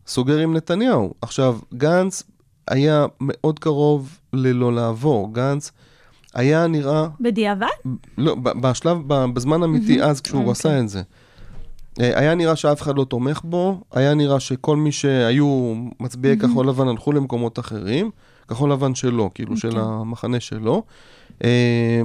סוגר 0.07 0.37
עם 0.37 0.53
נתניהו. 0.53 1.13
עכשיו, 1.21 1.59
גנץ 1.73 2.23
היה 2.67 3.05
מאוד 3.21 3.59
קרוב 3.59 4.19
ללא 4.33 4.73
לעבור. 4.73 5.33
גנץ 5.33 5.71
היה 6.33 6.67
נראה, 6.67 7.07
בדיעבד? 7.19 7.67
לא, 8.17 8.35
בשלב, 8.35 8.97
בזמן 9.07 9.63
אמיתי. 9.63 10.03
אז 10.03 10.21
כשהוא 10.21 10.39
אוקיי. 10.39 10.51
עשה 10.51 10.79
את 10.79 10.89
זה. 10.89 11.01
אה, 12.01 12.19
היה 12.19 12.35
נראה 12.35 12.55
שאף 12.55 12.81
אחד 12.81 12.97
לא 12.97 13.03
תומך 13.03 13.41
בו, 13.43 13.81
היה 13.91 14.13
נראה 14.13 14.39
שכל 14.39 14.77
מי 14.77 14.91
שהיו 14.91 15.73
מצביעי 15.99 16.39
כחול 16.39 16.69
לבן 16.69 16.87
הלכו 16.87 17.11
למקומות 17.11 17.59
אחרים, 17.59 18.11
כחול 18.47 18.71
לבן 18.71 18.95
שלו, 18.95 19.29
כאילו 19.33 19.57
של 19.57 19.67
אוקיי. 19.67 19.83
המחנה 19.83 20.39
שלו. 20.39 20.83
אה, 21.43 22.01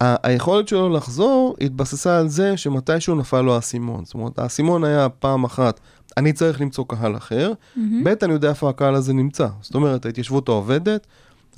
היכולת 0.00 0.68
שלו 0.68 0.88
לחזור 0.88 1.56
התבססה 1.60 2.18
על 2.18 2.28
זה 2.28 2.56
שמתישהו 2.56 3.14
נפל 3.14 3.40
לו 3.40 3.54
האסימון. 3.54 4.04
זאת 4.04 4.14
אומרת, 4.14 4.38
האסימון 4.38 4.84
היה 4.84 5.08
פעם 5.08 5.44
אחת, 5.44 5.80
אני 6.16 6.32
צריך 6.32 6.60
למצוא 6.60 6.84
קהל 6.88 7.16
אחר, 7.16 7.52
ב', 7.76 8.08
אני 8.22 8.32
יודע 8.32 8.48
איפה 8.48 8.70
הקהל 8.70 8.94
הזה 8.94 9.12
נמצא. 9.12 9.48
זאת 9.60 9.74
אומרת, 9.74 10.06
ההתיישבות 10.06 10.48
העובדת, 10.48 11.06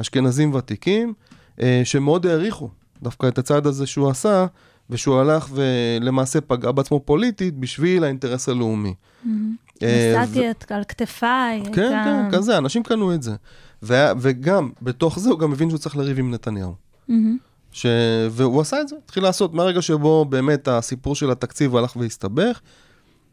אשכנזים 0.01 0.55
ותיקים, 0.55 1.13
אה, 1.61 1.81
שמאוד 1.85 2.27
העריכו 2.27 2.69
דווקא 3.03 3.29
את 3.29 3.39
הצעד 3.39 3.67
הזה 3.67 3.87
שהוא 3.87 4.11
עשה, 4.11 4.47
ושהוא 4.91 5.21
הלך 5.21 5.49
ולמעשה 5.53 6.41
פגע 6.41 6.73
בעצמו 6.73 7.01
פוליטית 7.01 7.57
בשביל 7.57 8.05
האינטרס 8.05 8.49
הלאומי. 8.49 8.95
אה, 9.83 10.23
נסעתי 10.23 10.47
על 10.69 10.85
כתפיי. 10.85 11.63
כן, 11.73 12.03
כן, 12.05 12.29
כזה, 12.33 12.59
אנשים 12.59 12.83
קנו 12.83 13.15
את 13.15 13.23
זה. 13.23 13.35
וגם, 14.21 14.71
בתוך 14.83 15.19
זה 15.19 15.31
הוא 15.31 15.39
גם 15.39 15.53
הבין 15.53 15.69
שהוא 15.69 15.79
צריך 15.79 15.97
לריב 15.97 16.19
עם 16.19 16.31
נתניהו. 16.31 16.75
ש... 17.73 17.87
והוא 18.31 18.61
עשה 18.61 18.81
את 18.81 18.89
זה, 18.89 18.97
התחיל 19.05 19.23
לעשות, 19.23 19.55
מהרגע 19.55 19.83
שבו 19.83 20.25
באמת 20.25 20.69
הסיפור 20.69 21.15
של 21.15 21.31
התקציב 21.31 21.77
הלך 21.77 21.97
והסתבך. 21.97 22.61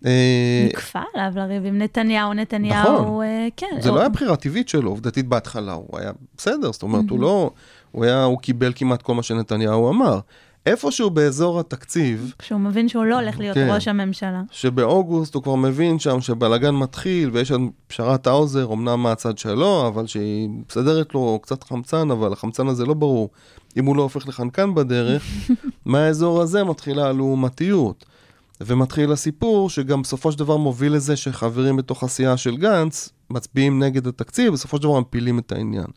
אה, 0.06 0.68
נכפה 0.74 1.00
עליו 1.14 1.32
לריב 1.36 1.66
עם 1.66 1.78
נתניהו, 1.78 2.34
נתניהו, 2.34 3.02
נכון. 3.02 3.24
אה, 3.24 3.48
כן. 3.58 3.78
זה 3.80 3.92
לא 3.92 4.00
היה 4.00 4.10
בחירה 4.10 4.36
טבעית 4.36 4.70
שלו, 4.70 4.90
עובדתית 4.90 5.28
בהתחלה, 5.28 5.74
הוא 5.74 6.00
היה 6.00 6.12
בסדר, 6.38 6.72
זאת 6.72 6.84
אומרת, 6.84 7.10
הוא 7.10 7.20
לא, 7.20 7.52
הוא 7.92 8.06
היה, 8.06 8.24
הוא 8.24 8.40
קיבל 8.40 8.72
כמעט 8.76 9.02
כל 9.02 9.16
מה 9.16 9.24
שנתניהו 9.24 9.90
אמר. 9.90 10.20
איפשהו 10.66 11.10
באזור 11.10 11.60
התקציב, 11.60 12.34
כשהוא 12.40 12.60
מבין 12.60 12.90
שהוא 12.90 13.06
לא 13.06 13.20
הולך 13.20 13.40
להיות 13.40 13.56
כן. 13.56 13.70
ראש 13.74 13.88
הממשלה. 13.88 14.42
שבאוגוסט 14.52 15.36
הוא 15.36 15.44
כבר 15.44 15.56
מבין 15.56 16.00
שם 16.00 16.22
שבלאגן 16.22 16.76
מתחיל, 16.76 17.30
ויש 17.34 17.48
שם 17.48 17.70
פשרת 17.88 18.28
האוזר, 18.28 18.74
אמנם 18.74 19.04
מהצד 19.04 19.38
שלו, 19.38 19.88
אבל 19.88 20.08
שהיא 20.08 20.50
מסדרת 20.70 21.14
לו 21.14 21.40
קצת 21.44 21.64
חמצן, 21.64 22.12
אבל 22.12 22.34
החמצן 22.34 22.68
הזה 22.68 22.86
לא 22.86 22.94
ברור. 22.94 23.30
אם 23.78 23.86
הוא 23.86 23.96
לא 23.96 24.02
הופך 24.02 24.28
לחנקן 24.28 24.76
בדרך, 24.76 25.24
מהאזור 25.86 26.42
הזה 26.42 26.64
מתחילה 26.64 27.08
הלעומתיות. 27.08 28.06
ומתחיל 28.62 29.12
הסיפור 29.12 29.70
שגם 29.70 30.02
בסופו 30.02 30.32
של 30.32 30.40
דבר 30.40 30.58
מוביל 30.58 30.94
לזה 30.94 31.16
שחברים 31.16 31.78
בתוך 31.78 32.04
הסיעה 32.04 32.38
של 32.38 32.58
גנץ 32.58 33.10
מצביעים 33.30 33.84
נגד 33.84 34.08
התקציב, 34.08 34.54
בסופו 34.54 34.78
של 34.78 34.84
דבר 34.84 35.00
מפילים 35.00 35.40
את 35.40 35.52
העניין. 35.52 35.88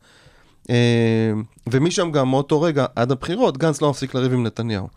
אה, 0.71 1.33
ומשם 1.71 2.11
גם 2.11 2.31
מאותו 2.31 2.63
רגע, 2.63 2.87
עד 2.97 3.13
הבחירות, 3.13 3.59
גנץ 3.59 3.83
לא 3.83 3.91
מפסיק 3.91 4.15
לריב 4.15 4.33
עם 4.33 4.43
נתניהו. 4.47 4.89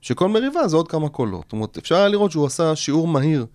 שכל 0.00 0.28
מריבה 0.28 0.68
זה 0.68 0.76
עוד 0.76 0.88
כמה 0.88 1.08
קולות. 1.08 1.42
זאת 1.44 1.52
אומרת, 1.52 1.78
אפשר 1.78 1.94
היה 1.94 2.08
לראות 2.08 2.30
שהוא 2.30 2.46
עשה 2.46 2.76
שיעור 2.76 3.08
מהיר, 3.08 3.46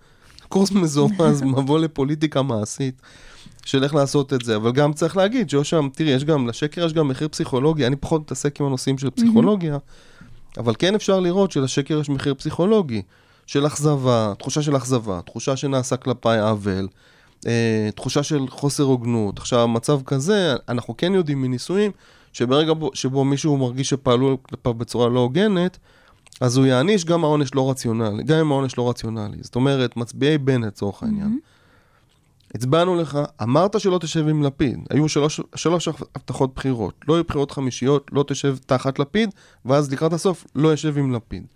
קורס 0.48 0.72
מזורז, 0.72 1.42
מבוא 1.56 1.78
לפוליטיקה 1.78 2.42
מעשית, 2.42 3.02
של 3.64 3.84
איך 3.84 3.94
לעשות 3.94 4.32
את 4.32 4.44
זה. 4.44 4.56
אבל 4.56 4.72
גם 4.72 4.92
צריך 4.92 5.16
להגיד 5.16 5.50
שיש 5.50 5.70
שם, 5.70 5.88
תראי, 5.94 6.10
יש 6.10 6.24
גם, 6.24 6.48
לשקר 6.48 6.86
יש 6.86 6.92
גם 6.92 7.08
מחיר 7.08 7.28
פסיכולוגי, 7.28 7.86
אני 7.86 7.96
פחות 7.96 8.20
מתעסק 8.20 8.60
עם 8.60 8.66
הנושאים 8.66 8.98
של 8.98 9.10
פסיכולוגיה, 9.10 9.78
אבל 10.58 10.74
כן 10.78 10.94
אפשר 10.94 11.20
לראות 11.20 11.52
שלשקר 11.52 12.00
יש 12.00 12.08
מחיר 12.08 12.34
פסיכולוגי. 12.34 13.02
של 13.50 13.66
אכזבה, 13.66 14.32
תחושה 14.38 14.62
של 14.62 14.76
אכזבה, 14.76 15.20
תחושה 15.26 15.56
שנעשה 15.56 15.96
כלפיי 15.96 16.40
עוול, 16.40 16.88
אה, 17.46 17.88
תחושה 17.94 18.22
של 18.22 18.48
חוסר 18.48 18.82
הוגנות. 18.82 19.38
עכשיו, 19.38 19.68
מצב 19.68 20.00
כזה, 20.06 20.54
אנחנו 20.68 20.96
כן 20.96 21.14
יודעים 21.14 21.42
מניסויים, 21.42 21.90
שברגע 22.32 22.72
בו, 22.72 22.90
שבו 22.94 23.24
מישהו 23.24 23.56
מרגיש 23.56 23.88
שפעלו 23.88 24.38
כלפיו 24.42 24.74
בצורה 24.74 25.08
לא 25.08 25.20
הוגנת, 25.20 25.78
אז 26.40 26.56
הוא 26.56 26.66
יעניש 26.66 27.04
גם 27.04 27.24
העונש 27.24 27.54
לא 27.54 27.70
רציונלי, 27.70 28.22
גם 28.22 28.38
אם 28.38 28.52
העונש 28.52 28.78
לא 28.78 28.90
רציונלי. 28.90 29.38
זאת 29.40 29.54
אומרת, 29.54 29.96
מצביעי 29.96 30.38
בנט 30.38 30.64
לצורך 30.64 31.02
העניין. 31.02 31.38
הצבענו 32.54 32.96
לך, 32.96 33.18
אמרת 33.42 33.80
שלא 33.80 33.98
תשב 33.98 34.28
עם 34.28 34.42
לפיד. 34.42 34.78
היו 34.90 35.08
שלוש, 35.08 35.40
שלוש 35.54 35.88
הבטחות 35.88 36.54
בחירות. 36.54 36.94
לא 37.08 37.14
יהיו 37.14 37.24
בחירות 37.24 37.50
חמישיות, 37.50 38.10
לא 38.12 38.24
תשב 38.28 38.56
תחת 38.66 38.98
לפיד, 38.98 39.30
ואז 39.64 39.92
לקראת 39.92 40.12
הסוף 40.12 40.46
לא 40.54 40.72
ישב 40.72 40.98
עם 40.98 41.12
לפיד. 41.12 41.46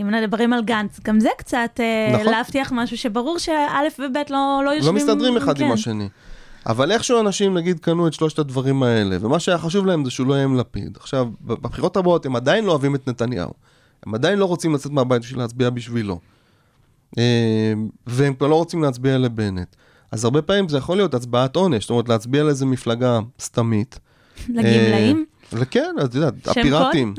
אם 0.00 0.10
מדברים 0.10 0.52
על 0.52 0.64
גנץ, 0.64 1.00
גם 1.04 1.20
זה 1.20 1.28
קצת 1.38 1.80
אה, 1.80 2.10
נכון. 2.12 2.26
להבטיח 2.26 2.72
משהו 2.72 2.98
שברור 2.98 3.38
שא' 3.38 3.52
וב' 3.98 4.16
לא, 4.30 4.62
לא 4.64 4.70
יושבים... 4.70 4.96
לא 4.96 5.00
מסתדרים 5.00 5.36
אחד 5.36 5.60
עם 5.60 5.66
כן. 5.68 5.72
השני. 5.72 6.08
אבל 6.66 6.92
איכשהו 6.92 7.20
אנשים, 7.20 7.54
נגיד, 7.54 7.80
קנו 7.80 8.06
את 8.06 8.12
שלושת 8.12 8.38
הדברים 8.38 8.82
האלה, 8.82 9.16
ומה 9.20 9.38
שהיה 9.38 9.58
חשוב 9.58 9.86
להם 9.86 10.04
זה 10.04 10.10
שהוא 10.10 10.26
לא 10.26 10.34
יהיה 10.34 10.44
עם 10.44 10.56
לפיד. 10.56 10.96
עכשיו, 11.00 11.28
בבחירות 11.40 11.96
הבאות 11.96 12.26
הם 12.26 12.36
עדיין 12.36 12.64
לא 12.64 12.70
אוהבים 12.70 12.94
את 12.94 13.08
נתניהו. 13.08 13.50
הם 14.06 14.14
עדיין 14.14 14.38
לא 14.38 14.44
רוצים 14.44 14.74
לצאת 14.74 14.92
מהבית 14.92 15.22
בשביל 15.22 15.38
להצביע 15.38 15.70
בשבילו. 15.70 16.20
אה, 17.18 17.72
והם 18.06 18.34
כבר 18.34 18.46
לא 18.46 18.54
רוצים 18.54 18.82
להצביע 18.82 19.18
לבנט. 19.18 19.76
אז 20.12 20.24
הרבה 20.24 20.42
פעמים 20.42 20.68
זה 20.68 20.78
יכול 20.78 20.96
להיות 20.96 21.14
הצבעת 21.14 21.56
עונש, 21.56 21.82
זאת 21.84 21.90
אומרת, 21.90 22.08
להצביע 22.08 22.42
לאיזה 22.42 22.66
מפלגה 22.66 23.18
סתמית. 23.40 23.98
לגמלאים? 24.48 25.24
וכן, 25.52 25.94
את 26.04 26.14
יודעת, 26.14 26.48
הפיראטים. 26.48 27.14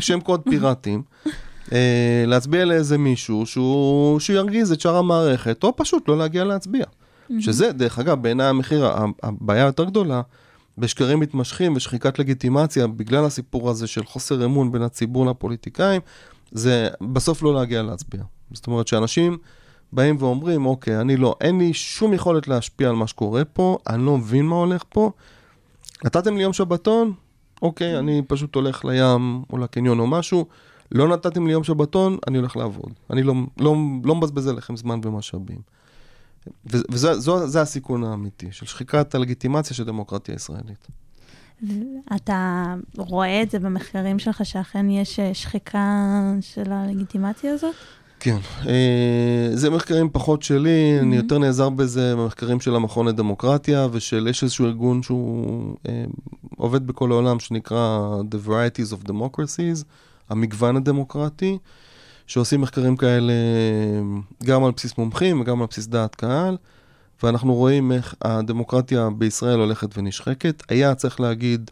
שם 0.00 0.20
קוד 0.20 0.40
פיראטים. 0.50 1.02
אה, 1.72 2.24
להצביע 2.26 2.64
לאיזה 2.64 2.98
מישהו 2.98 3.46
שהוא, 3.46 4.20
שהוא 4.20 4.36
ירגיז 4.36 4.72
את 4.72 4.80
שאר 4.80 4.96
המערכת, 4.96 5.64
או 5.64 5.76
פשוט 5.76 6.08
לא 6.08 6.18
להגיע 6.18 6.44
להצביע. 6.44 6.84
שזה, 7.38 7.72
דרך 7.72 7.98
אגב, 7.98 8.22
בעיניי 8.22 8.46
המחיר, 8.46 8.90
הבעיה 9.22 9.64
היותר 9.64 9.84
גדולה, 9.84 10.22
בשקרים 10.78 11.20
מתמשכים 11.20 11.76
ושחיקת 11.76 12.18
לגיטימציה, 12.18 12.86
בגלל 12.86 13.24
הסיפור 13.24 13.70
הזה 13.70 13.86
של 13.86 14.04
חוסר 14.04 14.44
אמון 14.44 14.72
בין 14.72 14.82
הציבור 14.82 15.26
לפוליטיקאים, 15.26 16.00
זה 16.52 16.88
בסוף 17.12 17.42
לא 17.42 17.54
להגיע 17.54 17.82
להצביע. 17.82 18.22
זאת 18.52 18.66
אומרת 18.66 18.88
שאנשים 18.88 19.38
באים 19.92 20.16
ואומרים, 20.18 20.66
אוקיי, 20.66 21.00
אני 21.00 21.16
לא, 21.16 21.34
אין 21.40 21.58
לי 21.58 21.74
שום 21.74 22.12
יכולת 22.12 22.48
להשפיע 22.48 22.88
על 22.88 22.94
מה 22.94 23.06
שקורה 23.06 23.44
פה, 23.44 23.78
אני 23.88 24.06
לא 24.06 24.18
מבין 24.18 24.46
מה 24.46 24.56
הולך 24.56 24.82
פה. 24.88 25.10
נתתם 26.04 26.36
לי 26.36 26.42
יום 26.42 26.52
שבתון? 26.52 27.12
אוקיי, 27.62 27.98
אני 27.98 28.22
פשוט 28.28 28.54
הולך 28.54 28.84
לים 28.84 29.42
או 29.52 29.58
לקניון 29.58 30.00
או 30.00 30.06
משהו. 30.06 30.46
לא 30.94 31.08
נתתם 31.08 31.46
לי 31.46 31.52
יום 31.52 31.64
שבתון, 31.64 32.18
אני 32.28 32.38
הולך 32.38 32.56
לעבוד. 32.56 32.92
אני 33.10 33.22
לא, 33.22 33.34
לא, 33.58 33.76
לא 34.04 34.14
מבזבז 34.14 34.46
עליכם 34.46 34.76
זמן 34.76 35.00
ומשאבים. 35.02 35.58
וזה 36.66 37.60
הסיכון 37.60 38.04
האמיתי, 38.04 38.48
של 38.50 38.66
שחיקת 38.66 39.14
הלגיטימציה 39.14 39.76
של 39.76 39.84
דמוקרטיה 39.84 40.34
ישראלית. 40.34 40.88
אתה 42.16 42.74
רואה 42.96 43.42
את 43.42 43.50
זה 43.50 43.58
במחקרים 43.58 44.18
שלך, 44.18 44.46
שאכן 44.46 44.90
יש 44.90 45.20
אה, 45.20 45.34
שחיקה 45.34 46.22
של 46.40 46.72
הלגיטימציה 46.72 47.54
הזאת? 47.54 47.74
כן, 48.20 48.36
אה, 48.66 49.48
זה 49.54 49.70
מחקרים 49.70 50.10
פחות 50.12 50.42
שלי, 50.42 50.98
אני 51.00 51.16
יותר 51.16 51.38
נעזר 51.38 51.68
בזה 51.68 52.16
במחקרים 52.16 52.60
של 52.60 52.76
המכון 52.76 53.08
לדמוקרטיה 53.08 53.86
ושל, 53.92 54.26
יש 54.30 54.42
איזשהו 54.42 54.66
ארגון 54.66 55.02
שהוא 55.02 55.76
אה, 55.88 56.04
עובד 56.56 56.86
בכל 56.86 57.12
העולם 57.12 57.40
שנקרא 57.40 58.16
The 58.30 58.48
Varieties 58.48 58.92
of 58.92 59.08
Democracies, 59.08 59.84
המגוון 60.28 60.76
הדמוקרטי, 60.76 61.58
שעושים 62.26 62.60
מחקרים 62.60 62.96
כאלה 62.96 63.32
גם 64.44 64.64
על 64.64 64.72
בסיס 64.76 64.98
מומחים 64.98 65.40
וגם 65.40 65.60
על 65.60 65.66
בסיס 65.70 65.86
דעת 65.86 66.14
קהל, 66.14 66.56
ואנחנו 67.22 67.54
רואים 67.54 67.92
איך 67.92 68.14
הדמוקרטיה 68.22 69.10
בישראל 69.10 69.58
הולכת 69.58 69.98
ונשחקת. 69.98 70.62
היה 70.68 70.94
צריך 70.94 71.20
להגיד, 71.20 71.70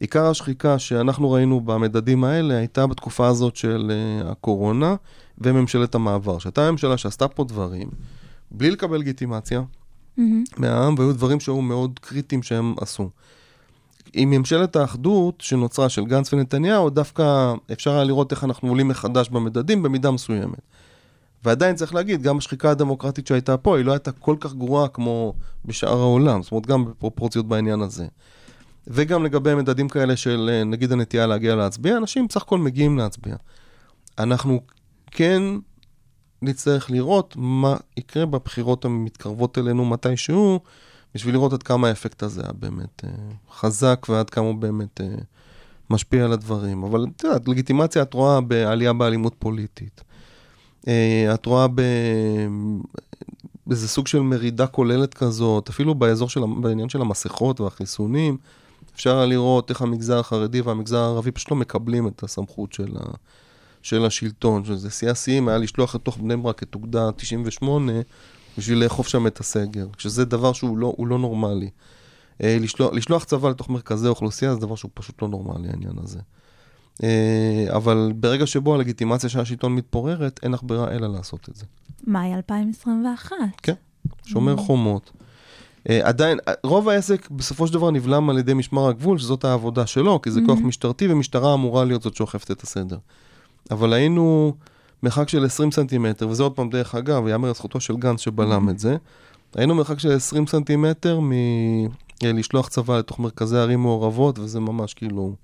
עיקר 0.00 0.26
השחיקה 0.26 0.78
שאנחנו 0.78 1.32
ראינו 1.32 1.60
במדדים 1.60 2.24
האלה 2.24 2.56
הייתה 2.56 2.86
בתקופה 2.86 3.26
הזאת 3.26 3.56
של 3.56 3.92
uh, 3.92 4.30
הקורונה 4.30 4.94
וממשלת 5.38 5.94
המעבר, 5.94 6.38
שהייתה 6.38 6.70
ממשלה 6.70 6.96
שעשתה 6.96 7.28
פה 7.28 7.44
דברים 7.44 7.88
בלי 8.50 8.70
לקבל 8.70 8.98
לגיטימציה 8.98 9.62
מהעם, 10.56 10.94
והיו 10.98 11.12
דברים 11.12 11.40
שהיו 11.40 11.60
מאוד 11.60 11.98
קריטיים 12.02 12.42
שהם 12.42 12.74
עשו. 12.80 13.10
עם 14.14 14.30
ממשלת 14.30 14.76
האחדות 14.76 15.40
שנוצרה 15.40 15.88
של 15.88 16.04
גנץ 16.04 16.32
ונתניהו, 16.32 16.90
דווקא 16.90 17.54
אפשר 17.72 17.90
היה 17.90 18.04
לראות 18.04 18.32
איך 18.32 18.44
אנחנו 18.44 18.68
עולים 18.68 18.88
מחדש 18.88 19.28
במדדים 19.28 19.82
במידה 19.82 20.10
מסוימת. 20.10 20.60
ועדיין 21.44 21.76
צריך 21.76 21.94
להגיד, 21.94 22.22
גם 22.22 22.38
השחיקה 22.38 22.70
הדמוקרטית 22.70 23.26
שהייתה 23.26 23.56
פה, 23.56 23.76
היא 23.76 23.84
לא 23.84 23.92
הייתה 23.92 24.12
כל 24.12 24.36
כך 24.40 24.54
גרועה 24.54 24.88
כמו 24.88 25.34
בשאר 25.64 26.00
העולם, 26.00 26.42
זאת 26.42 26.52
אומרת, 26.52 26.66
גם 26.66 26.84
בפרופורציות 26.84 27.48
בעניין 27.48 27.80
הזה. 27.80 28.06
וגם 28.86 29.24
לגבי 29.24 29.54
מדדים 29.54 29.88
כאלה 29.88 30.16
של 30.16 30.50
אה, 30.52 30.64
נגיד 30.64 30.92
הנטייה 30.92 31.26
להגיע 31.26 31.54
להצביע, 31.54 31.96
אנשים 31.96 32.26
בסך 32.28 32.42
הכל 32.42 32.58
מגיעים 32.58 32.98
להצביע. 32.98 33.36
אנחנו 34.18 34.60
כן 35.10 35.42
נצטרך 36.42 36.90
לראות 36.90 37.34
מה 37.38 37.76
יקרה 37.96 38.26
בבחירות 38.26 38.84
המתקרבות 38.84 39.58
אלינו 39.58 39.84
מתישהו, 39.84 40.60
בשביל 41.14 41.34
לראות 41.34 41.52
עד 41.52 41.62
כמה 41.62 41.88
האפקט 41.88 42.22
הזה 42.22 42.42
היה 42.42 42.52
באמת 42.52 43.04
אה, 43.04 43.10
חזק 43.52 44.06
ועד 44.08 44.30
כמה 44.30 44.46
הוא 44.46 44.54
באמת 44.54 45.00
אה, 45.00 45.06
משפיע 45.90 46.24
על 46.24 46.32
הדברים. 46.32 46.82
אבל 46.84 47.06
את 47.16 47.24
יודעת, 47.24 47.48
לגיטימציה 47.48 48.02
את 48.02 48.14
רואה 48.14 48.40
בעלייה 48.40 48.92
באלימות 48.92 49.34
פוליטית. 49.38 50.00
אה, 50.88 51.34
את 51.34 51.46
רואה. 51.46 51.66
באיזה 53.66 53.88
סוג 53.88 54.06
של 54.06 54.20
מרידה 54.20 54.66
כוללת 54.66 55.14
כזאת, 55.14 55.68
אפילו 55.68 55.94
באזור 55.94 56.28
של, 56.28 56.40
בעניין 56.60 56.88
של 56.88 57.00
המסכות 57.00 57.60
והחיסונים, 57.60 58.36
אפשר 58.94 59.26
לראות 59.26 59.70
איך 59.70 59.82
המגזר 59.82 60.18
החרדי 60.18 60.60
והמגזר 60.60 60.98
הערבי 60.98 61.30
פשוט 61.30 61.50
לא 61.50 61.56
מקבלים 61.56 62.08
את 62.08 62.22
הסמכות 62.22 62.72
של, 62.72 62.96
ה... 62.96 63.04
של 63.82 64.04
השלטון, 64.04 64.64
שזה 64.64 64.90
שיא 64.90 65.10
השיאים 65.10 65.48
היה 65.48 65.58
לשלוח 65.58 65.94
לתוך 65.94 66.18
בני 66.18 66.36
ברק 66.36 66.62
את 66.62 66.74
אוגדה 66.74 67.12
98 67.12 67.92
בשביל 68.58 68.84
לאכוף 68.84 69.08
שם 69.08 69.26
את 69.26 69.40
הסגר, 69.40 69.86
שזה 69.98 70.24
דבר 70.24 70.52
שהוא 70.52 70.78
לא, 70.78 70.94
לא 70.98 71.18
נורמלי. 71.18 71.70
אה, 72.42 72.56
לשלוח, 72.60 72.92
לשלוח 72.92 73.24
צבא 73.24 73.50
לתוך 73.50 73.70
מרכזי 73.70 74.08
אוכלוסייה 74.08 74.54
זה 74.54 74.60
דבר 74.60 74.74
שהוא 74.74 74.90
פשוט 74.94 75.22
לא 75.22 75.28
נורמלי, 75.28 75.68
העניין 75.68 75.98
הזה. 76.02 76.18
אה, 77.02 77.66
אבל 77.68 78.12
ברגע 78.16 78.46
שבו 78.46 78.74
הלגיטימציה 78.74 79.28
של 79.28 79.40
השלטון 79.40 79.74
מתפוררת, 79.74 80.40
אין 80.42 80.52
לך 80.52 80.60
ברירה 80.62 80.90
אלא 80.90 81.12
לעשות 81.12 81.48
את 81.48 81.56
זה. 81.56 81.64
מאי 82.06 82.34
2021. 82.34 83.36
כן, 83.62 83.74
שומר 84.24 84.56
חומות. 84.56 85.10
אה, 85.88 86.08
עדיין, 86.08 86.38
אה, 86.48 86.52
רוב 86.64 86.88
העסק 86.88 87.30
בסופו 87.30 87.66
של 87.66 87.72
דבר 87.74 87.90
נבלם 87.90 88.30
על 88.30 88.38
ידי 88.38 88.54
משמר 88.54 88.88
הגבול, 88.88 89.18
שזאת 89.18 89.44
העבודה 89.44 89.86
שלו, 89.86 90.22
כי 90.22 90.30
זה 90.30 90.40
כוח 90.46 90.58
משטרתי 90.58 91.12
ומשטרה 91.12 91.54
אמורה 91.54 91.84
להיות 91.84 92.02
זאת 92.02 92.16
שאוכפת 92.16 92.50
את 92.50 92.62
הסדר. 92.62 92.98
אבל 93.70 93.92
היינו 93.92 94.54
מרחק 95.04 95.28
של 95.28 95.44
20 95.44 95.70
סנטימטר, 95.70 96.28
וזה 96.28 96.42
עוד 96.42 96.52
פעם 96.52 96.70
דרך 96.70 96.94
אגב, 96.94 97.26
יאמר 97.28 97.50
לזכותו 97.50 97.80
של 97.80 97.96
גנץ 97.96 98.20
שבלם 98.20 98.68
את 98.68 98.78
זה, 98.78 98.96
היינו 99.54 99.74
מרחק 99.74 99.98
של 99.98 100.12
20 100.12 100.46
סנטימטר 100.46 101.20
מלשלוח 102.22 102.68
צבא 102.68 102.98
לתוך 102.98 103.18
מרכזי 103.18 103.58
ערים 103.58 103.80
מעורבות, 103.82 104.38
וזה 104.38 104.60
ממש 104.60 104.94
כאילו... 104.94 105.34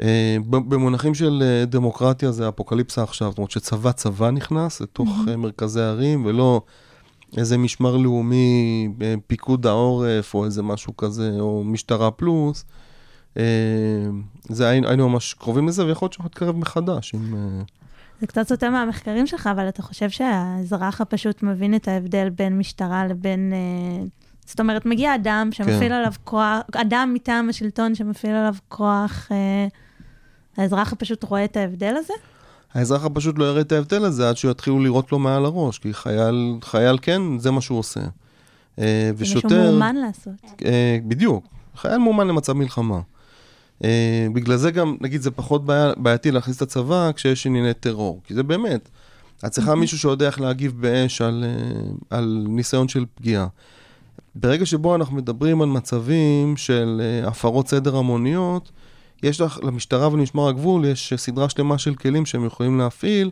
אה, 0.00 0.36
במונחים 0.48 1.14
של 1.14 1.42
אה, 1.42 1.64
דמוקרטיה 1.64 2.32
זה 2.32 2.48
אפוקליפסה 2.48 3.02
עכשיו, 3.02 3.30
זאת 3.30 3.38
אומרת 3.38 3.50
שצבא 3.50 3.92
צבא 3.92 4.30
נכנס 4.30 4.80
לתוך 4.80 5.08
אה, 5.28 5.36
מרכזי 5.36 5.80
ערים, 5.80 6.24
ולא 6.26 6.62
איזה 7.36 7.58
משמר 7.58 7.96
לאומי, 7.96 8.88
פיקוד 9.26 9.66
העורף, 9.66 10.34
או 10.34 10.44
איזה 10.44 10.62
משהו 10.62 10.96
כזה, 10.96 11.30
או 11.40 11.64
משטרה 11.64 12.10
פלוס. 12.10 12.64
זה 14.48 14.68
היינו, 14.68 14.88
היינו 14.88 15.08
ממש 15.08 15.34
קרובים 15.34 15.68
לזה, 15.68 15.86
ויכול 15.86 16.06
להיות 16.06 16.12
שאנחנו 16.12 16.28
נתקרב 16.28 16.56
מחדש. 16.56 17.14
עם, 17.14 17.34
זה 18.20 18.26
קצת 18.26 18.48
סוטה 18.48 18.70
מהמחקרים 18.70 19.26
שלך, 19.26 19.46
אבל 19.46 19.68
אתה 19.68 19.82
חושב 19.82 20.10
שהאזרח 20.10 21.00
הפשוט 21.00 21.42
מבין 21.42 21.74
את 21.74 21.88
ההבדל 21.88 22.30
בין 22.30 22.58
משטרה 22.58 23.06
לבין... 23.06 23.52
אה, 23.52 24.06
זאת 24.46 24.60
אומרת, 24.60 24.86
מגיע 24.86 25.14
אדם 25.14 25.48
שמפעיל 25.52 25.88
כן. 25.88 25.92
עליו 25.92 26.12
כוח, 26.24 26.60
אדם 26.72 27.10
מטעם 27.14 27.48
השלטון 27.48 27.94
שמפעיל 27.94 28.34
עליו 28.34 28.54
כוח, 28.68 29.28
אה, 29.32 29.66
האזרח 30.56 30.92
הפשוט 30.92 31.24
רואה 31.24 31.44
את 31.44 31.56
ההבדל 31.56 31.94
הזה? 31.98 32.14
האזרח 32.74 33.04
הפשוט 33.04 33.38
לא 33.38 33.44
יראה 33.44 33.60
את 33.60 33.72
ההבדל 33.72 34.04
הזה 34.04 34.28
עד 34.28 34.36
שיתחילו 34.36 34.80
לירות 34.80 35.12
לו 35.12 35.18
מעל 35.18 35.44
הראש, 35.44 35.78
כי 35.78 35.94
חייל, 35.94 36.58
חייל 36.62 36.98
כן, 37.02 37.38
זה 37.38 37.50
מה 37.50 37.60
שהוא 37.60 37.78
עושה. 37.78 38.00
אה, 38.78 39.10
זה 39.14 39.22
משהו 39.22 39.36
ושוטר... 39.38 39.70
מאומן 39.70 39.96
לעשות. 39.96 40.62
אה, 40.64 40.98
בדיוק, 41.08 41.46
חייל 41.76 41.98
מאומן 41.98 42.28
למצב 42.28 42.52
מלחמה. 42.52 43.00
אה, 43.84 44.26
בגלל 44.32 44.56
זה 44.56 44.70
גם, 44.70 44.96
נגיד, 45.00 45.20
זה 45.22 45.30
פחות 45.30 45.64
בעיה, 45.64 45.92
בעייתי 45.96 46.30
להכניס 46.30 46.56
את 46.56 46.62
הצבא 46.62 47.10
כשיש 47.12 47.46
ענייני 47.46 47.74
טרור, 47.74 48.20
כי 48.24 48.34
זה 48.34 48.42
באמת, 48.42 48.88
את 49.46 49.50
צריכה 49.50 49.74
מישהו 49.74 49.98
שיודע 49.98 50.26
איך 50.26 50.40
להגיב 50.40 50.80
באש 50.80 51.22
על, 51.22 51.44
אה, 51.46 52.18
על 52.18 52.44
ניסיון 52.48 52.88
של 52.88 53.04
פגיעה. 53.14 53.46
ברגע 54.34 54.66
שבו 54.66 54.94
אנחנו 54.94 55.16
מדברים 55.16 55.62
על 55.62 55.68
מצבים 55.68 56.56
של 56.56 57.00
אה, 57.04 57.28
הפרות 57.28 57.68
סדר 57.68 57.96
המוניות, 57.96 58.70
יש 59.22 59.40
לך, 59.40 59.58
למשטרה 59.62 60.08
ולמשמר 60.12 60.48
הגבול, 60.48 60.84
יש 60.84 61.12
סדרה 61.16 61.48
שלמה 61.48 61.78
של 61.78 61.94
כלים 61.94 62.26
שהם 62.26 62.46
יכולים 62.46 62.78
להפעיל, 62.78 63.30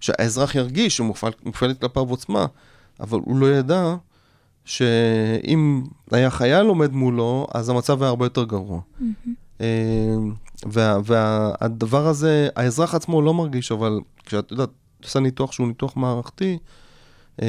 שהאזרח 0.00 0.54
ירגיש 0.54 0.96
שמופעלת 0.96 1.80
כלפיו 1.80 2.10
עוצמה, 2.10 2.46
אבל 3.00 3.18
הוא 3.24 3.36
לא 3.38 3.46
ידע 3.46 3.94
שאם 4.64 5.82
היה 6.10 6.30
חייל 6.30 6.66
עומד 6.66 6.92
מולו, 6.92 7.46
אז 7.54 7.68
המצב 7.68 8.02
היה 8.02 8.08
הרבה 8.08 8.26
יותר 8.26 8.44
גרוע. 8.44 8.80
אה, 9.02 9.06
וה- 10.66 10.98
והדבר 11.04 12.06
הזה, 12.06 12.48
האזרח 12.56 12.94
עצמו 12.94 13.22
לא 13.22 13.34
מרגיש, 13.34 13.72
אבל 13.72 14.00
כשאת 14.26 14.50
יודעת, 14.50 14.70
עושה 15.04 15.20
ניתוח 15.20 15.52
שהוא 15.52 15.68
ניתוח 15.68 15.96
מערכתי, 15.96 16.58
אה, 17.42 17.46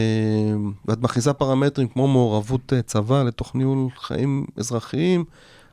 ואת 0.85 1.01
מכניסה 1.01 1.33
פרמטרים 1.33 1.87
כמו 1.87 2.07
מעורבות 2.07 2.73
אה, 2.73 2.81
צבא 2.81 3.23
לתוך 3.23 3.55
ניהול 3.55 3.89
חיים 3.99 4.45
אזרחיים, 4.57 5.25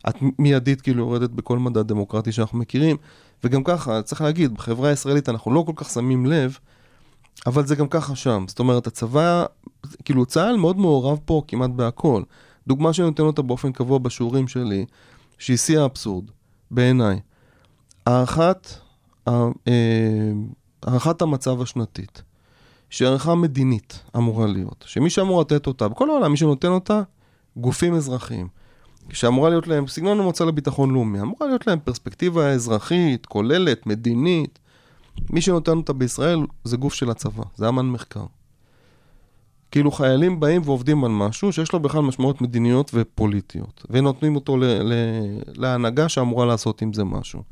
את 0.08 0.14
מיידית 0.38 0.80
כאילו 0.80 1.04
יורדת 1.04 1.30
בכל 1.30 1.58
מדד 1.58 1.88
דמוקרטי 1.88 2.32
שאנחנו 2.32 2.58
מכירים. 2.58 2.96
וגם 3.44 3.64
ככה, 3.64 4.02
צריך 4.02 4.20
להגיד, 4.20 4.54
בחברה 4.54 4.88
הישראלית 4.88 5.28
אנחנו 5.28 5.50
לא 5.54 5.64
כל 5.66 5.72
כך 5.76 5.90
שמים 5.90 6.26
לב, 6.26 6.58
אבל 7.46 7.66
זה 7.66 7.76
גם 7.76 7.88
ככה 7.88 8.16
שם. 8.16 8.44
זאת 8.48 8.58
אומרת, 8.58 8.86
הצבא, 8.86 9.44
כאילו 10.04 10.26
צה"ל 10.26 10.56
מאוד 10.56 10.78
מעורב 10.78 11.18
פה 11.24 11.42
כמעט 11.48 11.70
בהכל. 11.70 12.22
דוגמה 12.66 12.92
שאני 12.92 13.08
נותן 13.08 13.22
אותה 13.22 13.42
באופן 13.42 13.72
קבוע 13.72 13.98
בשיעורים 13.98 14.48
שלי, 14.48 14.86
שהיא 15.38 15.56
שיא 15.56 15.78
האבסורד, 15.78 16.24
בעיניי. 16.70 17.20
הערכת, 18.06 18.68
אה, 19.28 19.48
הערכת 20.82 21.22
המצב 21.22 21.62
השנתית, 21.62 22.22
שהיא 22.90 23.08
הערכה 23.08 23.34
מדינית 23.34 24.02
אמורה 24.16 24.46
להיות, 24.46 24.84
שמי 24.88 25.10
שאמור 25.10 25.40
לתת 25.40 25.66
אותה, 25.66 25.88
בכל 25.88 26.10
העולם 26.10 26.30
מי 26.30 26.36
שנותן 26.36 26.68
אותה, 26.68 27.02
גופים 27.56 27.94
אזרחיים. 27.94 28.48
שאמורה 29.12 29.50
להיות 29.50 29.66
להם, 29.66 29.86
סגנון 29.86 30.20
המועצה 30.20 30.44
לביטחון 30.44 30.90
לאומי, 30.90 31.20
אמורה 31.20 31.46
להיות 31.46 31.66
להם 31.66 31.78
פרספקטיבה 31.84 32.48
אזרחית, 32.50 33.26
כוללת, 33.26 33.86
מדינית. 33.86 34.58
מי 35.30 35.40
שנותן 35.40 35.76
אותה 35.76 35.92
בישראל 35.92 36.38
זה 36.64 36.76
גוף 36.76 36.94
של 36.94 37.10
הצבא, 37.10 37.42
זה 37.56 37.68
אמן 37.68 37.86
מחקר. 37.86 38.24
כאילו 39.76 39.90
חיילים 39.90 40.40
באים 40.40 40.62
ועובדים 40.64 41.04
על 41.04 41.10
משהו 41.10 41.52
שיש 41.52 41.72
לו 41.72 41.80
בכלל 41.80 42.00
משמעויות 42.00 42.40
מדיניות 42.40 42.90
ופוליטיות, 42.94 43.84
ונותנים 43.90 44.34
אותו 44.36 44.56
ל- 44.56 44.64
ל- 44.64 45.40
להנהגה 45.56 46.08
שאמורה 46.08 46.46
לעשות 46.46 46.82
עם 46.82 46.92
זה 46.92 47.04
משהו. 47.04 47.42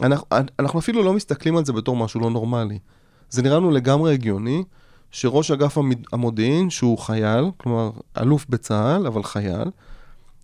אנחנו, 0.00 0.26
אנחנו 0.58 0.78
אפילו 0.78 1.02
לא 1.02 1.12
מסתכלים 1.12 1.56
על 1.56 1.64
זה 1.64 1.72
בתור 1.72 1.96
משהו 1.96 2.20
לא 2.20 2.30
נורמלי. 2.30 2.78
זה 3.30 3.42
נראה 3.42 3.56
לנו 3.56 3.70
לגמרי 3.70 4.12
הגיוני 4.12 4.64
שראש 5.10 5.50
אגף 5.50 5.78
המודיעין, 6.12 6.70
שהוא 6.70 6.98
חייל, 6.98 7.44
כלומר 7.56 7.90
אלוף 8.20 8.46
בצה"ל, 8.48 9.06
אבל 9.06 9.22
חייל, 9.22 9.70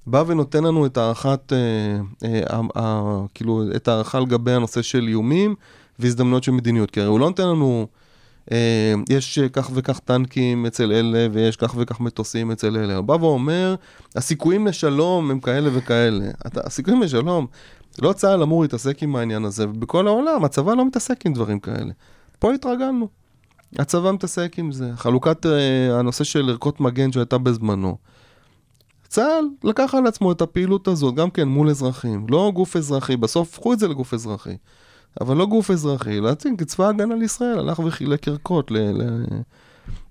בא 0.06 0.24
ונותן 0.26 0.64
לנו 0.64 0.86
את 0.86 0.96
הערכת, 0.96 1.52
אה, 1.52 1.58
אה, 2.24 2.60
אה, 2.76 3.20
כאילו, 3.34 3.62
את 3.76 3.88
הערכה 3.88 4.20
לגבי 4.20 4.52
הנושא 4.52 4.82
של 4.82 5.08
איומים 5.08 5.54
והזדמנויות 5.98 6.44
של 6.44 6.52
מדיניות. 6.52 6.90
כי 6.90 7.00
הרי 7.00 7.08
הוא 7.08 7.20
לא 7.20 7.26
נותן 7.26 7.48
לנו, 7.48 7.86
יש 9.08 9.38
אה, 9.38 9.48
כך 9.48 9.70
וכך 9.74 9.98
טנקים 9.98 10.66
אצל 10.66 10.92
אלה, 10.92 11.28
ויש 11.32 11.56
כך 11.56 11.74
וכך 11.76 12.00
מטוסים 12.00 12.50
אצל 12.50 12.76
אלה. 12.76 12.96
הוא 12.96 13.04
בא 13.04 13.12
ואומר, 13.12 13.74
הסיכויים 14.16 14.66
לשלום 14.66 15.30
הם 15.30 15.40
כאלה 15.40 15.70
וכאלה. 15.72 16.30
אתה, 16.46 16.60
הסיכויים 16.64 17.02
לשלום, 17.02 17.46
לא 18.02 18.12
צה"ל 18.12 18.42
אמור 18.42 18.62
להתעסק 18.62 19.02
עם 19.02 19.16
העניין 19.16 19.44
הזה, 19.44 19.68
ובכל 19.68 20.06
העולם 20.06 20.44
הצבא 20.44 20.74
לא 20.74 20.86
מתעסק 20.86 21.26
עם 21.26 21.32
דברים 21.32 21.60
כאלה. 21.60 21.92
פה 22.38 22.54
התרגלנו. 22.54 23.08
הצבא 23.78 24.12
מתעסק 24.12 24.58
עם 24.58 24.72
זה. 24.72 24.90
חלוקת 24.96 25.46
אה, 25.46 25.98
הנושא 25.98 26.24
של 26.24 26.48
ערכות 26.50 26.80
מגן 26.80 27.12
שהייתה 27.12 27.38
בזמנו. 27.38 27.96
צה"ל 29.08 29.68
לקח 29.68 29.94
על 29.94 30.06
עצמו 30.06 30.32
את 30.32 30.42
הפעילות 30.42 30.88
הזאת, 30.88 31.14
גם 31.14 31.30
כן 31.30 31.48
מול 31.48 31.70
אזרחים. 31.70 32.26
לא 32.30 32.52
גוף 32.54 32.76
אזרחי, 32.76 33.16
בסוף 33.16 33.48
הפכו 33.54 33.72
את 33.72 33.78
זה 33.78 33.88
לגוף 33.88 34.14
אזרחי. 34.14 34.56
אבל 35.20 35.36
לא 35.36 35.46
גוף 35.46 35.70
אזרחי, 35.70 36.20
להציג 36.20 36.62
צבא 36.62 36.86
ההגנה 36.86 37.14
לישראל, 37.14 37.58
הלך 37.58 37.78
וחילק 37.78 38.28
ערכות 38.28 38.70
ל- 38.70 38.76
ל- 39.02 39.24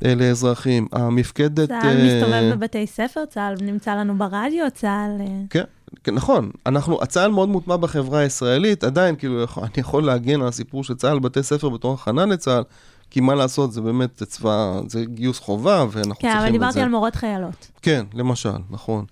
אה, 0.06 0.16
לאזרחים. 0.16 0.88
המפקדת... 0.92 1.70
צה"ל 1.70 1.98
אה, 1.98 2.06
מסתובב 2.06 2.52
בבתי 2.56 2.88
ספר, 2.88 3.26
צה"ל 3.26 3.56
נמצא 3.62 3.96
לנו 3.96 4.18
ברדיו, 4.18 4.66
צה"ל... 4.74 5.22
אה, 5.22 5.28
כן, 5.50 5.64
כן, 6.04 6.16
נכון. 6.16 6.52
אנחנו, 6.66 7.02
הצה"ל 7.02 7.32
מאוד 7.32 7.50
מוטמע 7.50 7.78
בחברה 7.78 8.20
הישראלית, 8.20 8.84
עדיין, 8.84 9.16
כאילו, 9.16 9.44
אני 9.64 9.70
יכול 9.78 10.06
להגן 10.06 10.42
על 10.42 10.48
הסיפור 10.48 10.84
של 10.84 10.96
צה"ל 10.96 11.20
בתי 11.20 11.44
ספר 11.44 11.70
בתור 11.70 11.94
הכנה 11.94 12.26
לצה"ל, 12.26 12.64
כי 13.10 13.20
מה 13.20 13.36
לעשות, 13.36 13.72
זה 13.72 13.82
באמת 13.82 14.24
צבא, 14.24 14.80
זה 14.88 15.06
גיוס 15.06 15.40
חובה, 15.40 15.86
ואנחנו 15.92 16.22
כן, 16.22 16.28
צריכים 16.32 16.38
אבל 16.38 16.48
את 16.48 16.52
זה. 16.52 16.58
דיברתי 16.58 16.82
על 16.82 16.90
מורות 16.90 17.16
חיילות. 17.16 17.68
כן, 17.82 18.06
למשל, 18.14 18.50
נכון. 18.70 19.06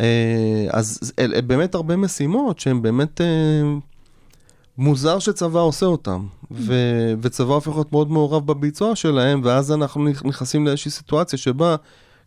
אה, 0.00 0.66
אז 0.70 1.12
אלה 1.18 1.42
באמת 1.42 1.74
הרבה 1.74 1.96
משימות 1.96 2.58
שהן 2.60 2.82
באמת 2.82 3.20
אה, 3.20 3.26
מוזר 4.78 5.18
שצבא 5.18 5.60
עושה 5.60 5.86
אותן, 5.86 6.20
ו- 6.50 7.14
וצבא 7.22 7.54
הופך 7.54 7.68
להיות 7.68 7.92
מאוד 7.92 8.10
מעורב 8.10 8.46
בביצוע 8.46 8.96
שלהם, 8.96 9.40
ואז 9.44 9.72
אנחנו 9.72 10.08
נכ- 10.08 10.28
נכנסים 10.28 10.66
לאיזושהי 10.66 10.90
סיטואציה 10.90 11.38
שבה 11.38 11.76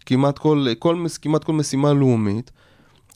כמעט 0.05 0.38
כל, 0.38 0.67
כל, 0.79 1.05
כמעט 1.21 1.43
כל 1.43 1.53
משימה 1.53 1.93
לאומית, 1.93 2.51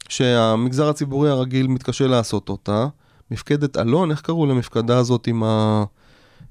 שהמגזר 0.09 0.89
הציבורי 0.89 1.29
הרגיל 1.29 1.67
מתקשה 1.67 2.07
לעשות 2.07 2.49
אותה, 2.49 2.87
מפקדת 3.31 3.77
אלון, 3.77 4.11
איך 4.11 4.21
קראו 4.21 4.45
למפקדה 4.45 4.97
הזאת 4.97 5.27
עם 5.27 5.43
ה... 5.43 5.83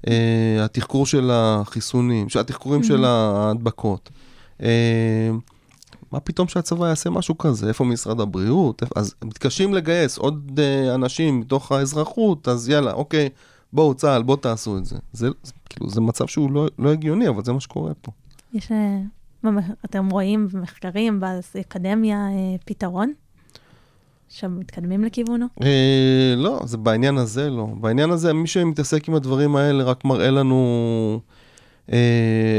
אה, 0.07 0.65
התחקור 0.65 1.05
של 1.05 1.29
החיסונים, 1.33 2.27
התחקורים 2.39 2.83
של 2.83 3.05
ההדבקות. 3.05 4.09
אה, 4.63 5.29
מה 6.11 6.19
פתאום 6.19 6.47
שהצבא 6.47 6.87
יעשה 6.87 7.09
משהו 7.09 7.37
כזה? 7.37 7.67
איפה 7.67 7.83
משרד 7.83 8.19
הבריאות? 8.21 8.83
אז 8.95 9.15
מתקשים 9.23 9.73
לגייס 9.73 10.17
עוד 10.17 10.59
אה, 10.63 10.95
אנשים 10.95 11.39
מתוך 11.39 11.71
האזרחות, 11.71 12.47
אז 12.47 12.69
יאללה, 12.69 12.93
אוקיי, 12.93 13.29
בואו 13.73 13.93
צה"ל, 13.93 14.23
בואו 14.23 14.37
תעשו 14.37 14.77
את 14.77 14.85
זה. 14.85 14.97
זה, 15.13 15.29
זה 15.43 15.53
כאילו, 15.69 15.89
זה 15.89 16.01
מצב 16.01 16.27
שהוא 16.27 16.51
לא, 16.51 16.67
לא 16.79 16.91
הגיוני, 16.91 17.29
אבל 17.29 17.43
זה 17.43 17.53
מה 17.53 17.59
שקורה 17.59 17.93
פה. 17.93 18.11
יש, 18.53 18.71
אה, 18.71 19.51
אתם 19.85 20.09
רואים 20.09 20.47
במחקרים, 20.51 21.19
באקדמיה, 21.53 22.17
אה, 22.17 22.55
פתרון? 22.65 23.13
שמתקדמים 24.29 25.03
לכיוונו? 25.03 25.45
אה, 25.63 26.33
לא, 26.37 26.61
זה 26.65 26.77
בעניין 26.77 27.17
הזה 27.17 27.49
לא. 27.49 27.67
בעניין 27.81 28.11
הזה, 28.11 28.33
מי 28.33 28.47
שמתעסק 28.47 29.09
עם 29.09 29.15
הדברים 29.15 29.55
האלה 29.55 29.83
רק 29.83 30.05
מראה 30.05 30.31
לנו 30.31 31.19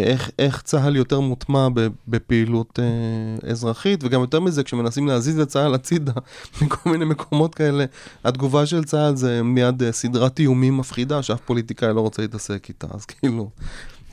איך, 0.04 0.30
איך 0.38 0.62
צה"ל 0.62 0.96
יותר 0.96 1.20
מוטמע 1.20 1.68
בפעילות 2.08 2.78
אה, 2.78 3.50
אזרחית, 3.50 4.04
וגם 4.04 4.20
יותר 4.20 4.40
מזה, 4.40 4.62
כשמנסים 4.62 5.06
להזיז 5.06 5.38
את 5.38 5.48
צה"ל 5.48 5.74
הצידה 5.74 6.12
מכל 6.62 6.90
מיני 6.90 7.04
מקומות 7.04 7.54
כאלה, 7.54 7.84
התגובה 8.24 8.66
של 8.66 8.84
צה"ל 8.84 9.16
זה 9.16 9.42
מיד 9.42 9.82
אה, 9.82 9.92
סדרת 9.92 10.38
איומים 10.38 10.76
מפחידה, 10.76 11.22
שאף 11.22 11.40
פוליטיקאי 11.40 11.94
לא 11.94 12.00
רוצה 12.00 12.22
להתעסק 12.22 12.66
איתה, 12.68 12.86
אז 12.90 13.04
כאילו, 13.04 13.50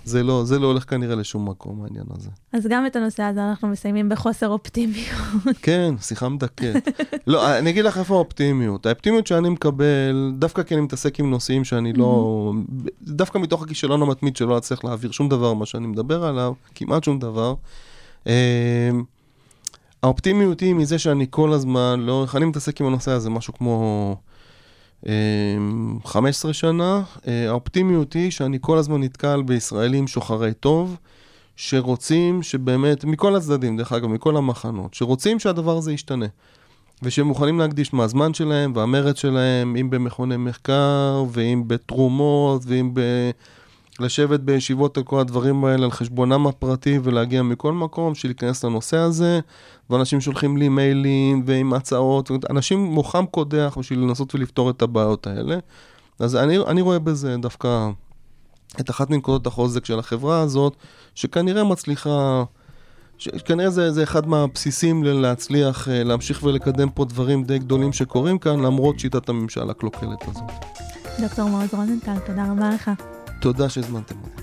זה 0.05 0.23
לא, 0.23 0.43
זה 0.45 0.59
לא 0.59 0.67
הולך 0.67 0.89
כנראה 0.89 1.15
לשום 1.15 1.49
מקום, 1.49 1.83
העניין 1.83 2.05
הזה. 2.15 2.29
אז 2.53 2.67
גם 2.69 2.85
את 2.85 2.95
הנושא 2.95 3.23
הזה 3.23 3.49
אנחנו 3.49 3.67
מסיימים 3.67 4.09
בחוסר 4.09 4.47
אופטימיות. 4.47 5.09
כן, 5.61 5.93
שיחה 6.01 6.29
מדכאת. 6.29 6.87
לא, 7.27 7.57
אני 7.57 7.69
אגיד 7.69 7.85
לך 7.85 7.97
איפה 7.97 8.15
האופטימיות. 8.15 8.85
האופטימיות 8.85 9.27
שאני 9.27 9.49
מקבל, 9.49 10.31
דווקא 10.37 10.63
כי 10.63 10.73
אני 10.73 10.81
מתעסק 10.81 11.19
עם 11.19 11.29
נושאים 11.29 11.63
שאני 11.63 11.93
לא... 11.93 12.53
דווקא 13.01 13.37
מתוך 13.37 13.63
הכישלון 13.63 14.01
המתמיד 14.01 14.35
שלא 14.35 14.57
אצליח 14.57 14.83
להעביר 14.83 15.11
שום 15.11 15.29
דבר 15.29 15.53
מה 15.53 15.65
שאני 15.65 15.87
מדבר 15.87 16.23
עליו, 16.23 16.53
כמעט 16.75 17.03
שום 17.03 17.19
דבר. 17.19 17.53
אה, 18.27 18.91
האופטימיות 20.03 20.59
היא 20.59 20.75
מזה 20.75 20.99
שאני 20.99 21.25
כל 21.29 21.53
הזמן, 21.53 21.99
לאורך, 21.99 22.35
אני 22.35 22.45
מתעסק 22.45 22.81
עם 22.81 22.87
הנושא 22.87 23.11
הזה 23.11 23.29
משהו 23.29 23.53
כמו 23.53 24.15
15 26.05 26.53
שנה. 26.53 27.01
אה, 27.27 27.49
האופטימיות 27.49 28.13
היא 28.13 28.31
שאני 28.31 28.57
כל 28.61 28.77
הזמן 28.77 29.03
נתקל 29.03 29.41
בישראלים 29.41 30.07
שוחרי 30.07 30.53
טוב. 30.53 30.97
שרוצים 31.61 32.43
שבאמת, 32.43 33.05
מכל 33.05 33.35
הצדדים, 33.35 33.77
דרך 33.77 33.93
אגב, 33.93 34.07
מכל 34.07 34.37
המחנות, 34.37 34.93
שרוצים 34.93 35.39
שהדבר 35.39 35.77
הזה 35.77 35.93
ישתנה. 35.93 36.25
ושהם 37.03 37.27
מוכנים 37.27 37.59
להקדיש 37.59 37.93
מהזמן 37.93 38.33
שלהם 38.33 38.73
והמרץ 38.75 39.19
שלהם, 39.19 39.75
אם 39.75 39.89
במכוני 39.89 40.37
מחקר, 40.37 41.23
ואם 41.31 41.63
בתרומות, 41.67 42.61
ואם 42.65 42.93
ב... 42.93 43.01
לשבת 44.01 44.39
בישיבות 44.39 44.97
על 44.97 45.03
כל 45.03 45.19
הדברים 45.19 45.65
האלה 45.65 45.85
על 45.85 45.91
חשבונם 45.91 46.47
הפרטי 46.47 46.99
ולהגיע 47.03 47.41
מכל 47.41 47.73
מקום, 47.73 48.15
שלהיכנס 48.15 48.65
לנושא 48.65 48.97
הזה, 48.97 49.39
ואנשים 49.89 50.21
שולחים 50.21 50.57
לי 50.57 50.69
מיילים 50.69 51.43
ועם 51.45 51.73
הצעות, 51.73 52.31
אנשים 52.49 52.79
מוחם 52.79 53.25
קודח 53.25 53.75
בשביל 53.79 53.99
לנסות 53.99 54.35
ולפתור 54.35 54.69
את 54.69 54.81
הבעיות 54.81 55.27
האלה. 55.27 55.57
אז 56.19 56.35
אני, 56.35 56.57
אני 56.57 56.81
רואה 56.81 56.99
בזה 56.99 57.35
דווקא 57.37 57.89
את 58.79 58.89
אחת 58.89 59.09
מנקודות 59.09 59.47
החוזק 59.47 59.85
של 59.85 59.99
החברה 59.99 60.41
הזאת, 60.41 60.75
שכנראה 61.15 61.63
מצליחה, 61.63 62.43
שכנראה 63.17 63.69
זה, 63.69 63.91
זה 63.91 64.03
אחד 64.03 64.27
מהבסיסים 64.27 65.03
להצליח 65.03 65.87
אה, 65.89 66.03
להמשיך 66.03 66.43
ולקדם 66.43 66.89
פה 66.89 67.05
דברים 67.05 67.43
די 67.43 67.59
גדולים 67.59 67.93
שקורים 67.93 68.37
כאן, 68.37 68.59
למרות 68.59 68.99
שיטת 68.99 69.29
הממשל 69.29 69.69
הקלוקלת 69.69 70.27
הזאת. 70.27 70.51
דוקטור 71.21 71.49
מעוז 71.49 71.73
רוזנטל, 71.73 72.19
תודה 72.25 72.51
רבה 72.51 72.69
לך. 72.69 72.91
תודה 73.40 73.68
שהזמנתם 73.68 74.14
אותי. 74.22 74.42